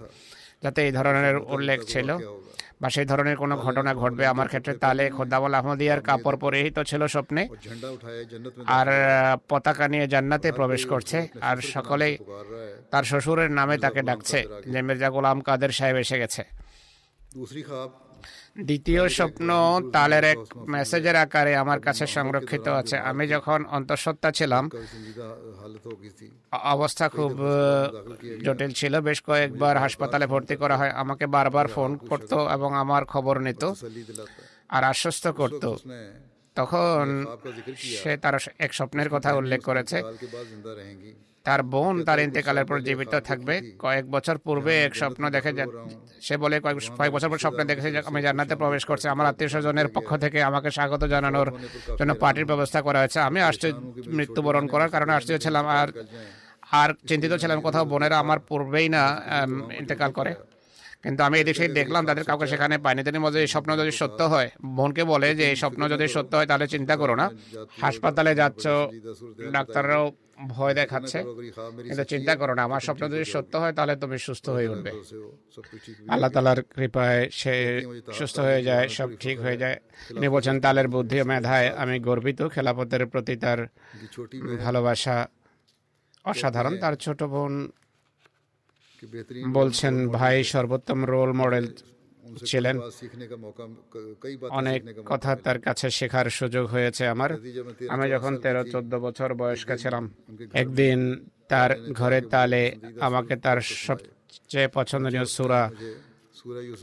[0.64, 2.10] যাতে এই ধরনের উল্লেখ ছিল
[2.82, 7.42] বা সেই ধরনের কোনো ঘটনা ঘটবে আমার ক্ষেত্রে তালে খোদ্দামল আহমদিয়ার কাপড় পরিহিত ছিল স্বপ্নে
[8.78, 8.88] আর
[9.50, 12.14] পতাকা নিয়ে জান্নাতে প্রবেশ করছে আর সকলেই
[12.92, 14.40] তার শ্বশুরের নামে তাকে ডাকছে
[14.72, 16.44] যে মির্জা গোলাম কাদের সাহেব এসে গেছে
[18.56, 19.48] দ্বিতীয় স্বপ্ন
[19.94, 24.70] তালের এক মেসেজের আকারে আমার কাছে সংরক্ষিত আছে। আমি যখন অন্তঃসত্ত্বা ছিলাম
[26.52, 27.32] অবস্থা খুব
[28.46, 33.40] জটিল ছিল। বেশ কয়েকবার হাসপাতালে ভর্তি করা হয়। আমাকে বারবার ফোন করত এবং আমার খবর
[33.40, 33.64] নিত
[34.70, 35.76] আর আশ্বস্ত করত।
[36.56, 37.26] তখন
[37.78, 40.02] সে তার এক স্বপ্নের কথা উল্লেখ করেছে।
[41.46, 45.52] তার বোন তার ইন্তেকালের পর জীবিত থাকবে। কয়েক বছর পূর্বে এক স্বপ্ন দেখে
[46.28, 49.88] সে বলে কয়েক কয়েক বছর পর স্বপ্ন দেখেছে আমি জান্নাতে প্রবেশ করছি। আমার আত্মীয় স্বজনের
[49.96, 51.50] পক্ষ থেকে আমাকে স্বাগত জানানোর
[52.00, 53.68] জন্য পার্টির ব্যবস্থা করা হয়েছে। আমি আসছি
[54.18, 55.88] মৃত্যুবরণ করার কারণে আশ্চর্য ছিলাম আর
[56.80, 59.04] আর চিন্তিত ছিলাম কোথাও। বোনেরা আমার পূর্বেই না
[59.82, 60.34] ইন্তেকাল করে।
[61.04, 64.50] কিন্তু আমি এদিকে দেখলাম তাদের কাউকে সেখানে পাইনি তিনি মধ্যে এই স্বপ্ন যদি সত্য হয়
[64.78, 67.26] বোনকে বলে যে এই স্বপ্ন যদি সত্য হয় তাহলে চিন্তা করো না।
[67.84, 68.64] হাসপাতালে যাচ্ছ।
[69.56, 70.06] ডাক্তাররাও
[70.38, 71.24] ভয় দেখাচ্ছে।
[71.88, 74.92] কিন্তু চিন্তা করো না, আমার স্বপ্ন যদি সত্য হয়, তাহলে তুমি সুস্থ হয়ে উঠবে।
[76.10, 77.82] আল্লাহ তালার কৃপায় সে
[78.14, 82.42] সুস্থ হয়ে যায়, সব ঠিক হয়ে যায়। তিনি বলছেন, তালের বুদ্ধি ও মেধায় আমি গর্বিত।
[82.48, 83.68] খেলাপথের প্রতি তার
[84.60, 85.28] ভালোবাসা
[86.26, 87.72] অসাধারণ। তার ছোট বোন
[89.48, 91.76] বলছেন, ভাই, সর্বোত্তম রোল মডেল
[92.50, 92.76] ছিলেন।
[94.60, 94.80] অনেক
[95.12, 97.32] কথা তার কাছে শেখার সুযোগ হয়েছে আমার।
[97.94, 100.04] আমি যখন তেরো, চোদ্দ বছর বয়স্ক ছিলাম,
[100.62, 101.00] একদিন
[101.52, 102.64] তার ঘরে তালে
[103.08, 105.62] আমাকে তার সবচেয়ে পছন্দনীয় সুরা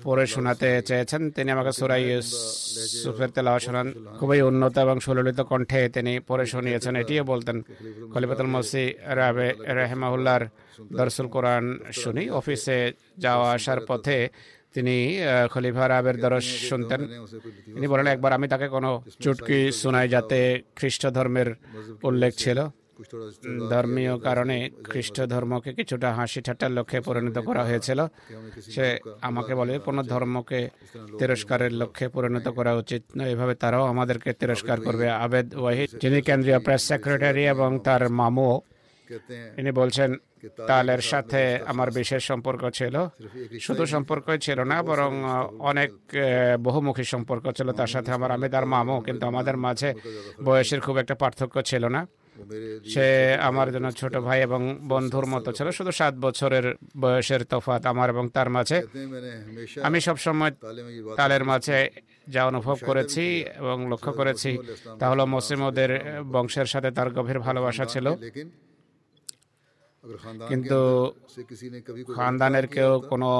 [0.06, 2.04] পরে শোনাতে চেয়েছেন। তিনি আমাকে সুরাই
[3.02, 3.88] সুফের তেলাওয়া শোনান।
[4.18, 7.56] খুবই উন্নত এবং সুললিত কণ্ঠে তিনি পরে শুনিয়েছেন। এটিও বলতেন,
[8.12, 8.84] খলিফাতুল মসি
[9.18, 10.42] রাবে রেহমাউল্লার
[10.98, 11.64] দর্শুল কোরআন
[12.02, 12.78] শুনি। অফিসে
[13.24, 14.18] যাওয়া আসার পথে
[14.74, 14.96] তিনি
[15.52, 17.00] খলিফা রাবের দরস শুনতেন।
[17.74, 18.90] তিনি বলেন, একবার আমি তাকে কোনো
[19.22, 20.38] চুটকি শোনাই যাতে
[20.78, 21.48] খ্রিস্ট ধর্মের
[22.08, 22.60] উল্লেখ ছিল।
[23.72, 24.56] ধর্মীয় কারণে
[24.90, 28.00] খ্রিস্ট ধর্মকে কিছুটা হাসি ঠাট্টার লক্ষ্যে পরিণত করা হয়েছিল।
[28.74, 28.86] সে
[29.28, 30.60] আমাকে বলে, কোনো ধর্মকে
[31.20, 33.02] তিরস্কারের লক্ষ্যে পরিণত করা উচিত
[33.34, 38.48] এভাবে তারাও আমাদেরকে তিরস্কার করবে। আবেদ ওয়াহিদ, যিনি কেন্দ্রীয় প্রেস সেক্রেটারি এবং তার মামু,
[39.56, 40.10] তিনি বলছেন
[40.70, 41.40] তালের সাথে
[41.72, 42.94] আমার বিশেষ সম্পর্ক ছিল।
[43.66, 45.10] শুধু সম্পর্কই ছিল না, বরং
[45.70, 45.90] অনেক
[46.66, 49.90] বহুমুখী সম্পর্ক ছিল। তার সাথে আমার আমি তার মামু, কিন্তু আমাদের মাঝে
[50.46, 52.02] বয়সের খুব একটা পার্থক্য ছিল না।
[52.92, 53.06] সে
[53.48, 54.60] আমার জন্য ছোট ভাই এবং
[54.92, 56.66] বন্ধুর মতো ছিল। শুধু সাত বছরের
[57.02, 58.78] বয়সের তফাত আমার এবং তার মাঝে।
[59.88, 60.52] আমি সবসময়
[61.16, 61.78] তালের মাঝে
[62.34, 63.24] যা অনুভব করেছি
[63.60, 64.50] এবং লক্ষ্য করেছি
[65.00, 65.90] তাহলে মসিমদের
[66.34, 68.06] বংশের সাথে তার গভীর ভালোবাসা ছিল।
[70.50, 70.78] কিন্তু
[72.16, 73.30] খানদানের কেউ কোনো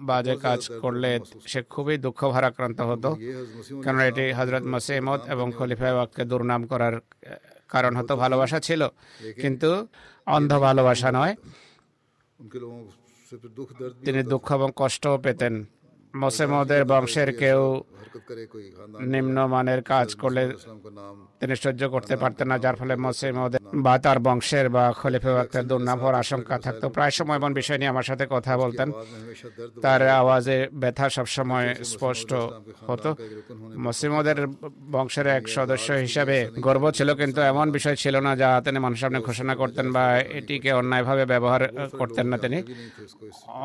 [0.00, 1.10] বাজে কাজ করলে
[1.46, 3.10] সে খুবই দুঃখ ভারাক্রান্ত হতো
[3.84, 6.94] কারণ এটি হজরত মসেমদ এবং খলিফা ওয়াককে দুর্নাম করার
[7.70, 8.82] কারণ হতো ভালোবাসা ছিল
[9.40, 9.70] কিন্তু
[10.26, 11.34] অন্ধ ভালোবাসা নয়
[14.06, 15.54] তিনি দুঃখ এবং কষ্টও পেতেন
[16.22, 17.60] মোসেমদের বংশের কেউ
[19.12, 20.42] নিম্নমানের কাজ করলে
[21.40, 25.98] তিনি সহ্য করতে পারতেন না, যার ফলে মোসেমদের বা তার বংশের বা খলিফে ওয়াক্তের দুর্নাম
[26.02, 28.88] হওয়ার আশঙ্কা থাকতো। প্রায় সময় এমন বিষয় নিয়ে আমার সাথে কথা বলতেন।
[29.84, 32.30] তার আওয়াজে ব্যথা সবসময় স্পষ্ট
[32.88, 33.10] হতো।
[33.84, 34.38] মোসেমদের
[34.94, 39.20] বংশের এক সদস্য হিসাবে গর্ব ছিল, কিন্তু এমন বিষয় ছিল না যা তিনি মানুষের সামনে
[39.28, 40.04] ঘোষণা করতেন বা
[40.38, 41.62] এটিকে অন্যায়ভাবে ব্যবহার
[42.00, 42.58] করতেন না তিনি।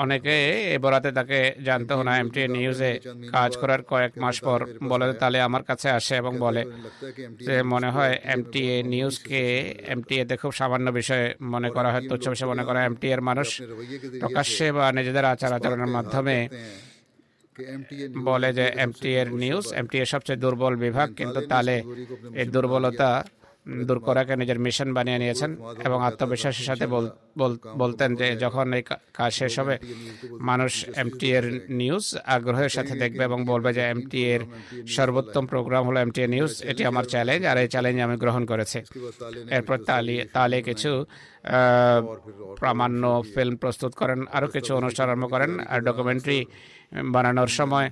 [0.03, 0.35] অনেকে
[0.75, 2.91] এ বরাতে তাকে জানতো না, এমটি এনডিটিভি নিউজে
[3.35, 4.59] কাজ করার কয়েক মাস পর
[4.91, 6.61] বলে তাহলে আমার কাছে আসে এবং বলে
[7.47, 9.41] যে মনে হয় এমটিএ নিউজকে
[9.93, 13.47] এমটিএতে খুব সামান্য বিষয়ে মনে করা হয়, তুচ্ছ বিষয়ে মনে করা এমটিএ এর মানুষ
[14.21, 16.37] প্রকাশ্যে বা নিজেদের আচার আচরণের মাধ্যমে
[18.29, 21.75] বলে যে এমটিএ এর নিউজ এমটিএ সবচেয়ে দুর্বল বিভাগ, কিন্তু তাহলে
[22.41, 23.09] এই দুর্বলতা
[23.87, 25.51] দূর করাকে নিজের মিশন বানিয়ে নিয়েছেন
[25.87, 26.85] এবং আত্মবিশ্বাসের সাথে
[27.81, 28.83] বলতেন যে যখন এই
[29.19, 29.75] কাজ শেষ হবে,
[30.49, 31.45] মানুষ এমটি এর
[31.81, 32.05] নিউজ
[32.35, 34.41] আগ্রহের সাথে দেখবে এবং বলবে যে এমটি এর
[34.95, 38.79] সর্বোত্তম প্রোগ্রাম হলো এমটি নিউজ এটি আমার চ্যালেঞ্জ আর এই চ্যালেঞ্জ আমি গ্রহণ করেছি।
[39.57, 40.91] এরপর তালে তালে কিছু
[42.61, 43.03] প্রামাণ্য
[43.33, 46.39] ফিল্ম প্রস্তুত করেন, আরও কিছু অনুষ্ঠান আরম্ভ করেন আর ডকুমেন্টারি
[47.13, 47.87] বানানোর সময়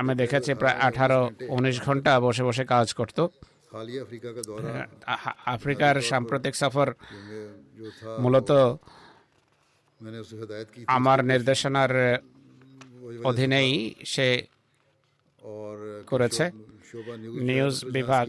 [0.00, 1.20] আমি দেখেছি প্রায় আঠারো,
[1.56, 3.22] উনিশ ঘণ্টা বসে বসে কাজ করতো।
[4.64, 4.86] হ্যাঁ,
[5.46, 6.88] আফ্রিকার সাম্প্রতিক সফর
[8.22, 8.50] মূলত
[10.88, 11.92] আমার নির্দেশনার
[13.24, 13.70] অধীনেই
[14.04, 14.28] সে
[16.08, 16.44] করেছে।
[17.48, 18.24] নিউজ বিভাগ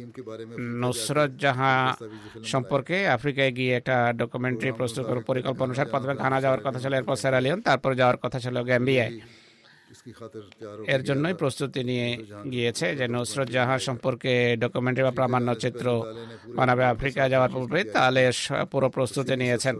[0.82, 1.74] নুসরত জাহা
[2.54, 7.16] সম্পর্কে আফ্রিকায় গিয়ে একটা ডকুমেন্টারি প্রস্তুত করার পরিকল্পনা অনুসারে প্রথমে ঘানা যাওয়ার কথা ছিল এরপর
[7.16, 9.12] সেরালিয়ন তারপর যাওয়ার কথা ছিল গ্যাম্বিয়ায়
[10.88, 12.18] এর জন্যই প্রস্তুতি নিয়ে
[12.52, 16.04] গিয়েছে যে নুসরত জাহান সম্পর্কে ডকুমেন্টারি বা প্রামাণ্য চিত্র
[16.48, 18.32] বানাবে আফ্রিকা যাওয়ার পূর্বে তাহলে
[18.72, 19.80] পুরো প্রস্তুতি নিয়েছেন।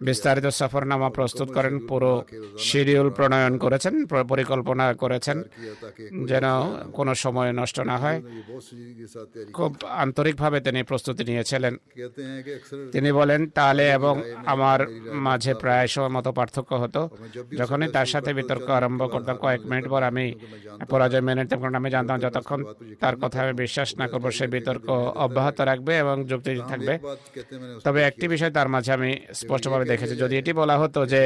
[0.00, 2.24] বিস্তারিত সফরনামা প্রস্তুত করেন পুরো
[2.58, 5.42] শিডিউল প্রণয়ন করেছেন পরিকল্পনা করেছেন
[6.26, 6.44] যেন
[6.92, 8.22] কোনো সময় নষ্ট না হয়।
[9.52, 11.76] খুব আন্তরিকভাবে তিনি প্রস্তুতি নিয়েছিলেন।
[12.92, 17.10] তিনি বলেন তালে এবং আমার মাঝে প্রায় সময় মতো পার্থক্য হতো।
[17.58, 20.26] যখনই তার সাথে বিতর্ক আরম্ভ করতাম কয়েক মিনিট পর আমি
[20.92, 22.60] পরাজয় মেনে নিতাম, কারণ আমি জানতাম যতক্ষণ
[23.02, 24.86] তার কথা আমি বিশ্বাস না করব, সে বিতর্ক
[25.26, 26.94] অব্যাহত রাখবে এবং যুক্তি থাকবে।
[27.86, 31.22] তবে একটি বিষয় তার মাঝে আমি স্পষ্টভাবে দেখেছি, যদি এটি বলা হতো যে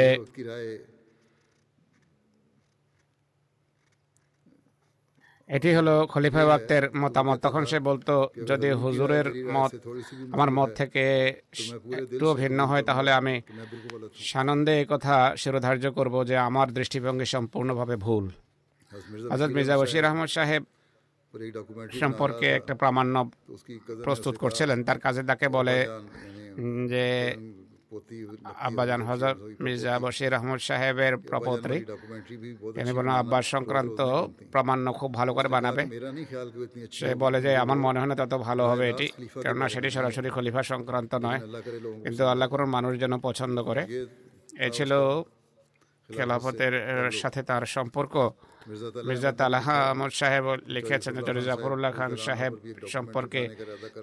[5.56, 8.14] এটি হলো খলিফা ওয়াক্তের মতামত। তখন সে বলতো
[8.50, 9.72] যদি হুজুরের মত
[10.34, 11.04] আমার মত থেকে
[12.00, 13.34] একটুও ভিন্ন হয় তাহলে আমি
[14.30, 18.24] সানন্দে কথা শিরোধার্য করব যে আমার দৃষ্টিভঙ্গি সম্পূর্ণভাবে ভুল।
[19.34, 20.62] আজাদ মির্জা বশির আহমদ সাহেব
[22.02, 23.16] সম্পর্কে একটা প্রামাণ্য
[24.06, 25.76] প্রস্তুত করছিলেন। তার কাজে তাকে বলে
[26.92, 27.04] যে
[28.66, 29.34] আব্বাজান হজর
[29.64, 31.78] মির্জা বশির আহমদ সাহেবের প্রপত্রী
[32.76, 34.00] তিনি বলেন আব্বাস সংক্রান্ত
[34.52, 35.82] প্রামাণ্য খুব ভালো করে বানাবে।
[36.98, 39.06] সে বলে যে আমার মনে হয় না তত ভালো হবে এটি
[39.42, 41.40] কেননা সেটি সরাসরি খলিফা সংক্রান্ত নয়।
[42.04, 43.82] কিন্তু আল্লাহ করুন মানুষ যেন পছন্দ করে।
[44.66, 44.92] এ ছিল
[46.14, 46.74] খেলাফতের
[47.20, 48.14] সাথে তার সম্পর্ক।
[49.08, 52.52] মির্জা তালাহা আহমদ সাহেব লিখেছেন চৌধুরী জাফরুল্লাহ খান সাহেব
[52.94, 53.42] সম্পর্কে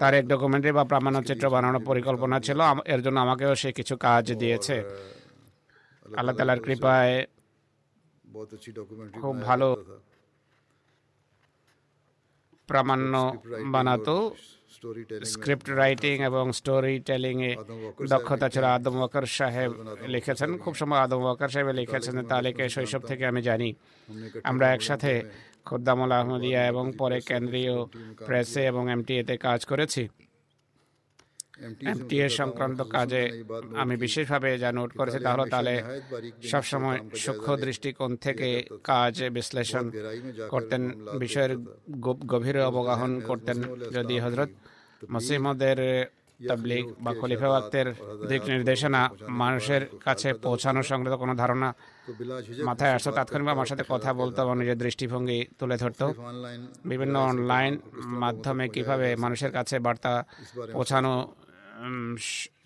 [0.01, 2.59] তার এক ডকুমেন্টারি বা প্রামাণ্যচিত্র বানানোর পরিকল্পনা ছিল
[2.93, 4.77] এর জন্য আমাকেও সে কিছু কাজ দিয়েছে।
[6.19, 7.15] আল্লাহ তালার কৃপায়
[9.21, 9.69] খুব ভালো
[12.69, 13.13] প্রামাণ্য
[13.73, 14.17] বানাতো।
[15.33, 17.51] স্ক্রিপ্ট রাইটিং এবং স্টোরি টেলিং এ
[18.13, 19.71] দক্ষতা ছিল আদম ওয়াকার সাহেব
[20.13, 23.69] লিখেছেন। খুব সময় আদম ওয়াকার সাহেব লিখেছেন তালিকে শৈশব থেকে আমি জানি।
[24.49, 25.11] আমরা একসাথে
[25.67, 27.75] খোদ্দামুল আহমদিয়া এবং পরে কেন্দ্রীয়
[28.27, 30.03] প্রেসে এবং এমটিএতে কাজ করেছি।
[31.91, 33.23] এমটিএ সংক্রান্ত কাজে
[33.81, 35.73] আমি বিশেষভাবে যা নোট করেছি তা হলো তাহলে
[36.51, 38.49] সবসময় সূক্ষ্ম দৃষ্টিকোণ থেকে
[38.83, 39.85] কাজ বিশ্লেষণ
[40.53, 40.81] করতেন
[41.19, 41.53] বিষয়ের
[42.33, 43.57] গভীরে অবগাহন করতেন
[43.91, 44.51] যদি হজরত
[45.09, 45.77] মুসলিমদের
[46.39, 47.87] তাবলিগ বা খলিফা ওয়াক্তের
[48.29, 49.01] দিক নির্দেশনা
[49.41, 51.69] মানুষের কাছে পৌঁছানো সংক্রান্ত কোনো ধারণা
[52.65, 56.05] মাথায় আসতো তাৎক্ষণিক আমার সাথে কথা বলতো এবং নিজের দৃষ্টিভঙ্গি তুলে ধরতো
[56.85, 57.73] বিভিন্ন অনলাইন
[58.21, 60.13] মাধ্যমে কীভাবে মানুষের কাছে বার্তা
[60.73, 61.13] পৌঁছানো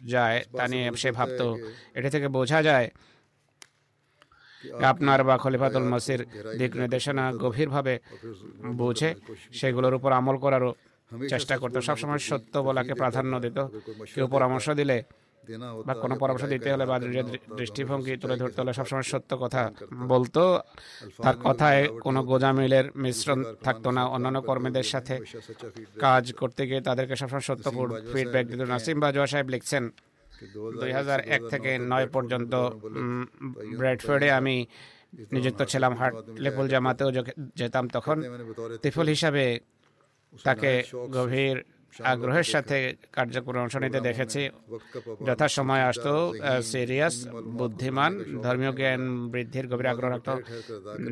[0.05, 1.45] যায় তা নিয়ে সে ভাবতো
[1.95, 2.87] এটা থেকে বোঝা যায়
[4.85, 6.21] আপনার বা খলিফাতুল মাসির
[6.59, 7.93] দিক নির্দেশনা গভীরভাবে
[8.77, 9.09] বুঝে
[9.53, 10.71] সেগুলোর উপর আমল করারও
[11.31, 13.57] চেষ্টা করতো সবসময় সত্য বলাকে প্রাধান্য দিত।
[14.15, 14.97] কেউ পরামর্শ দিলে
[15.87, 16.97] বা কোনো পরামর্শ দিতে হলে বা
[17.59, 19.61] দৃষ্টিভঙ্গি তুলে ধরতে হলে সবসময় সত্য কথা
[20.11, 20.43] বলতো।
[21.25, 25.15] তার কথায় কোনো গোজামিলের মিশ্রণ থাকতো না। অন্যান্য কর্মীদের সাথে
[26.05, 27.65] কাজ করতে গিয়ে তাদেরকে সবসময় সত্য
[28.11, 29.83] ফিডব্যাক দিত। নাসিম বাজুয়া সাহেব লিখছেন
[30.81, 32.53] দুই হাজার এক থেকে নয় পর্যন্ত
[33.79, 34.55] ব্র্যাডফোর্ডে আমি
[35.35, 37.09] নিযুক্ত ছিলাম হার্ট লেপুল জামাতেও
[37.59, 38.17] যেতাম তখন।
[38.83, 39.43] তিফল হিসাবে
[40.47, 40.71] তাকে
[41.17, 41.57] গভীর
[42.13, 42.77] আগ্রহের সাথে
[43.17, 44.41] কার্যক্রমে অংশ নিতে দেখেছি।
[45.27, 46.07] যথাসময় আসত
[46.71, 47.15] সিরিয়াস
[47.59, 48.11] বুদ্ধিমান
[48.45, 49.01] ধর্মীয় জ্ঞান
[49.31, 50.29] বৃদ্ধির গভীর আগ্রহ রাখত।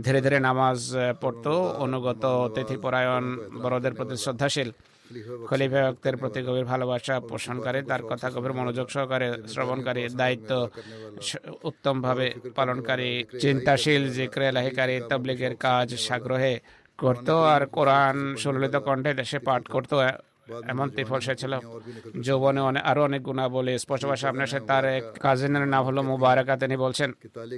[0.06, 0.80] ধীরে ধীরে নামাজ
[1.22, 1.46] পড়ত
[1.86, 3.26] অনুগত অতিথিপরায়ণ
[3.64, 4.70] বড়দের প্রতি শ্রদ্ধাশীল।
[5.50, 10.52] খলিফা ভক্তের প্রতি গভীর ভালোবাসা পোষণকারী তার কথা গভীর মনোযোগ সহকারে শ্রবণকারী দায়িত্ব
[11.70, 13.12] উত্তমভাবে পালনকারী
[13.44, 16.54] চিন্তাশীল জিক্রে লাহিকারী তবলিগের কাজ সাগ্রহে
[17.04, 19.96] করতো আর কোরআন সুললিত কণ্ঠে দেশে পাঠ করতো
[20.72, 21.54] এমন তিফল সে ছিল।
[22.26, 26.54] যৌবনে অনেক আরও অনেক গুণাবলী স্পষ্ট ভাষা আপনার সাথে তার এক কাজিনের নাম হলো মুবারকা।
[26.64, 27.10] তিনি বলছেন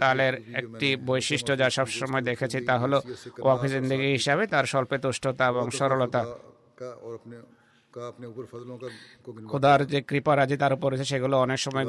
[0.02, 2.98] তালের একটি বৈশিষ্ট্য যা সবসময় দেখেছি তা হলো
[3.46, 6.22] ওয়াফি জিন্দগি হিসাবে তার স্বল্পে তুষ্টতা এবং সরলতা।
[9.52, 11.86] খোদার যে কৃপা রাজি তার উপর রয়েছে সেগুলো অনেক সময়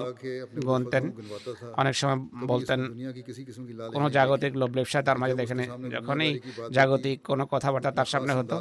[0.68, 1.04] গুনতেন
[1.82, 2.18] অনেক সময়
[2.52, 2.80] বলতেন
[3.94, 5.58] কোনো জাগতিক লোভ লেপসা তার মাঝে দেখেন
[5.96, 6.30] যখনই
[6.72, 8.56] জাগতিক কোনো কথাবার্তা তার সামনে হতো।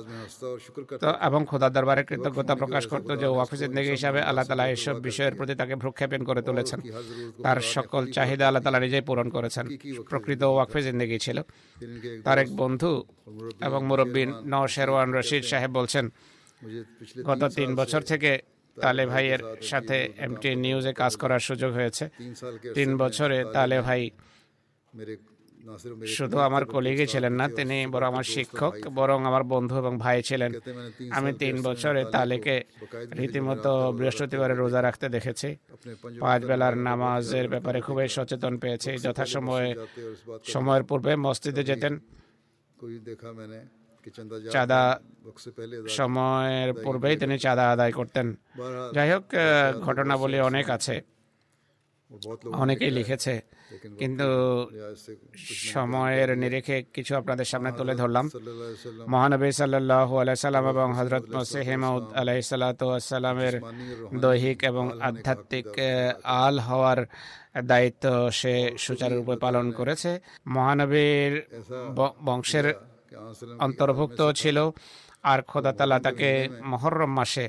[1.03, 5.35] তো এবং খোদার দরবারে কৃতজ্ঞতা প্রকাশ করতো যে ওয়াফিস জিন্দগি হিসাবে আল্লাহ তালা এসব বিষয়ের
[5.35, 6.79] প্রতি তাকে ভ্রক্ষেপণ করে তুলেছেন।
[7.43, 9.65] তার সকল চাহিদা আল্লাহ তালা নিজেই পূরণ করেছেন।
[10.09, 11.37] প্রকৃত ওয়াকফে জিন্দগি ছিল।
[12.25, 12.91] তার এক বন্ধু
[13.67, 16.05] এবং মুরব্বী নও শেরওয়ান রশিদ সাহেব বলছেন
[17.29, 18.31] গত তিন বছর থেকে
[18.77, 22.05] তালে ভাইয়ের সাথে এমটি নিউজে কাজ করার সুযোগ হয়েছে।
[22.77, 24.01] তিন বছরে তালে ভাই
[26.17, 30.51] শুধু আমার কলিগই ছিলেন না তিনি বড় আমার শিক্ষক বরং আমার বন্ধু এবং ভাই ছিলেন।
[31.17, 32.55] আমি তিন বছরে তালেকে
[33.19, 35.49] রীতিমতো বৃহস্পতিবারে রোজা রাখতে দেখেছি।
[36.23, 39.69] পাঁচ বেলার নামাজের ব্যাপারে খুবই সচেতন পেয়েছি। যথাসময়ে
[40.53, 41.93] সময়ের পূর্বে মসজিদে যেতেন।
[44.51, 44.99] চাঁদা
[45.87, 48.35] সময়ের পূর্বেই তিনি চাঁদা আদায় করতেন।
[48.93, 49.23] যাই হোক
[49.81, 51.01] ঘটনাবলী অনেক আছে।
[52.53, 53.41] অনেকেই লিখেছে।
[53.99, 54.23] কিন্তু
[55.45, 58.29] সময়ের নিরেখে কিছু আপনাদের সামনে তুলে ধরলাম।
[59.07, 63.61] মহানবী সাল্লাহ আলাইসাল্লাম এবং হজরত মসিহেমাউদ আলাইসাল্লাতামের
[64.19, 65.67] দৈহিক এবং আধ্যাত্মিক
[66.23, 67.05] আল হওয়ার
[67.63, 71.43] দায়িত্ব সে সুচারুরূপে পালন করেছে। মহানবীর
[72.25, 72.73] বংশের
[73.65, 74.57] অন্তর্ভুক্ত ছিল
[75.31, 76.29] আর খোদা তালা তাকে
[76.71, 77.47] মহরম মাসে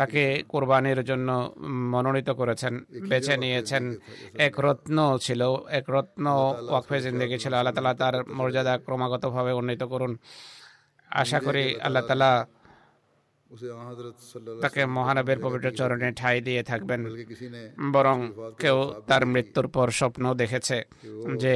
[0.00, 1.28] তাকে কোরবানির জন্য
[1.92, 2.74] মনোনীত করেছেন
[3.10, 3.84] বেছে নিয়েছেন।
[4.46, 4.96] এক রত্ন
[5.26, 5.40] ছিল
[5.78, 6.24] এক রত্ন
[6.70, 10.12] ওয়াকফে জিন্দগি ছিল। আল্লাহ তালা তার মর্যাদা ক্রমাগতভাবে উন্নীত করুন।
[11.10, 12.32] আশা করি আল্লাহ তালা
[14.62, 17.00] তাকে মহানবের পবিত্র চরণে ঠাঁই দিয়ে থাকবেন।
[17.94, 18.16] বরং
[18.62, 20.76] কেউ তার মৃত্যুর পর স্বপ্ন দেখেছে
[21.42, 21.54] যে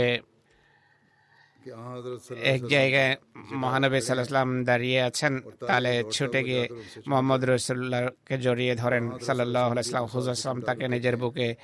[2.43, 3.17] এক জায়গায়
[3.55, 6.69] মহানবী সাল্লাম দাঁড়িয়ে আছেন তাহলে ছুটে গিয়ে
[7.09, 11.55] মোহাম্মদ রসুল্লাহকে জড়িয়ে ধরেন সাল্লাহ আসলাম হুজাম তাকে নিজের বুকে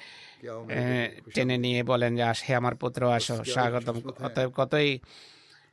[1.35, 3.97] টেনে নিয়ে বলেন যে, আসে আমার পুত্র, আসো, স্বাগতম।
[4.27, 4.99] অতএব কতই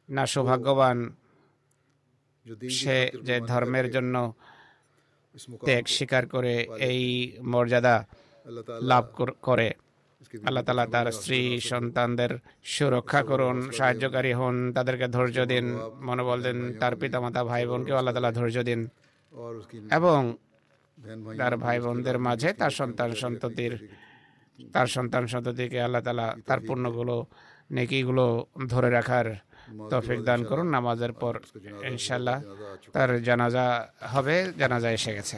[0.09, 0.97] না সৌভাগ্যবান
[2.69, 4.33] সে যে ধর্মের জন্য
[5.65, 7.01] ত্যাগ স্বীকার করে এই
[7.43, 8.05] মর্যাদা
[8.81, 9.05] লাভ
[9.41, 9.73] করে।
[10.45, 12.31] আল্লাহ তালা তার স্ত্রী সন্তানদের
[12.63, 15.65] সুরক্ষা করুন সাহায্যকারী হন তাদেরকে ধৈর্য দিন
[16.01, 18.81] মনোবল দিন তার পিতা মাতা ভাই বোনকেও আল্লাহ তালা ধৈর্য দিন।
[19.91, 20.19] এবং
[21.37, 23.73] তার ভাই বোনদের মাঝে তার সন্তান সন্ততির
[24.73, 27.25] তার সন্তান সন্ততিকে আল্লাহ তালা তার পূর্ণগুলো
[27.71, 28.25] নেকিগুলো
[28.67, 29.27] ধরে রাখার
[29.91, 31.33] তফিক দান করুন নামাজের পর
[31.83, 32.37] ইনশাল্লাহ
[32.93, 33.65] তার জানাজা
[34.01, 35.37] হবে জানাজা এসে গেছে।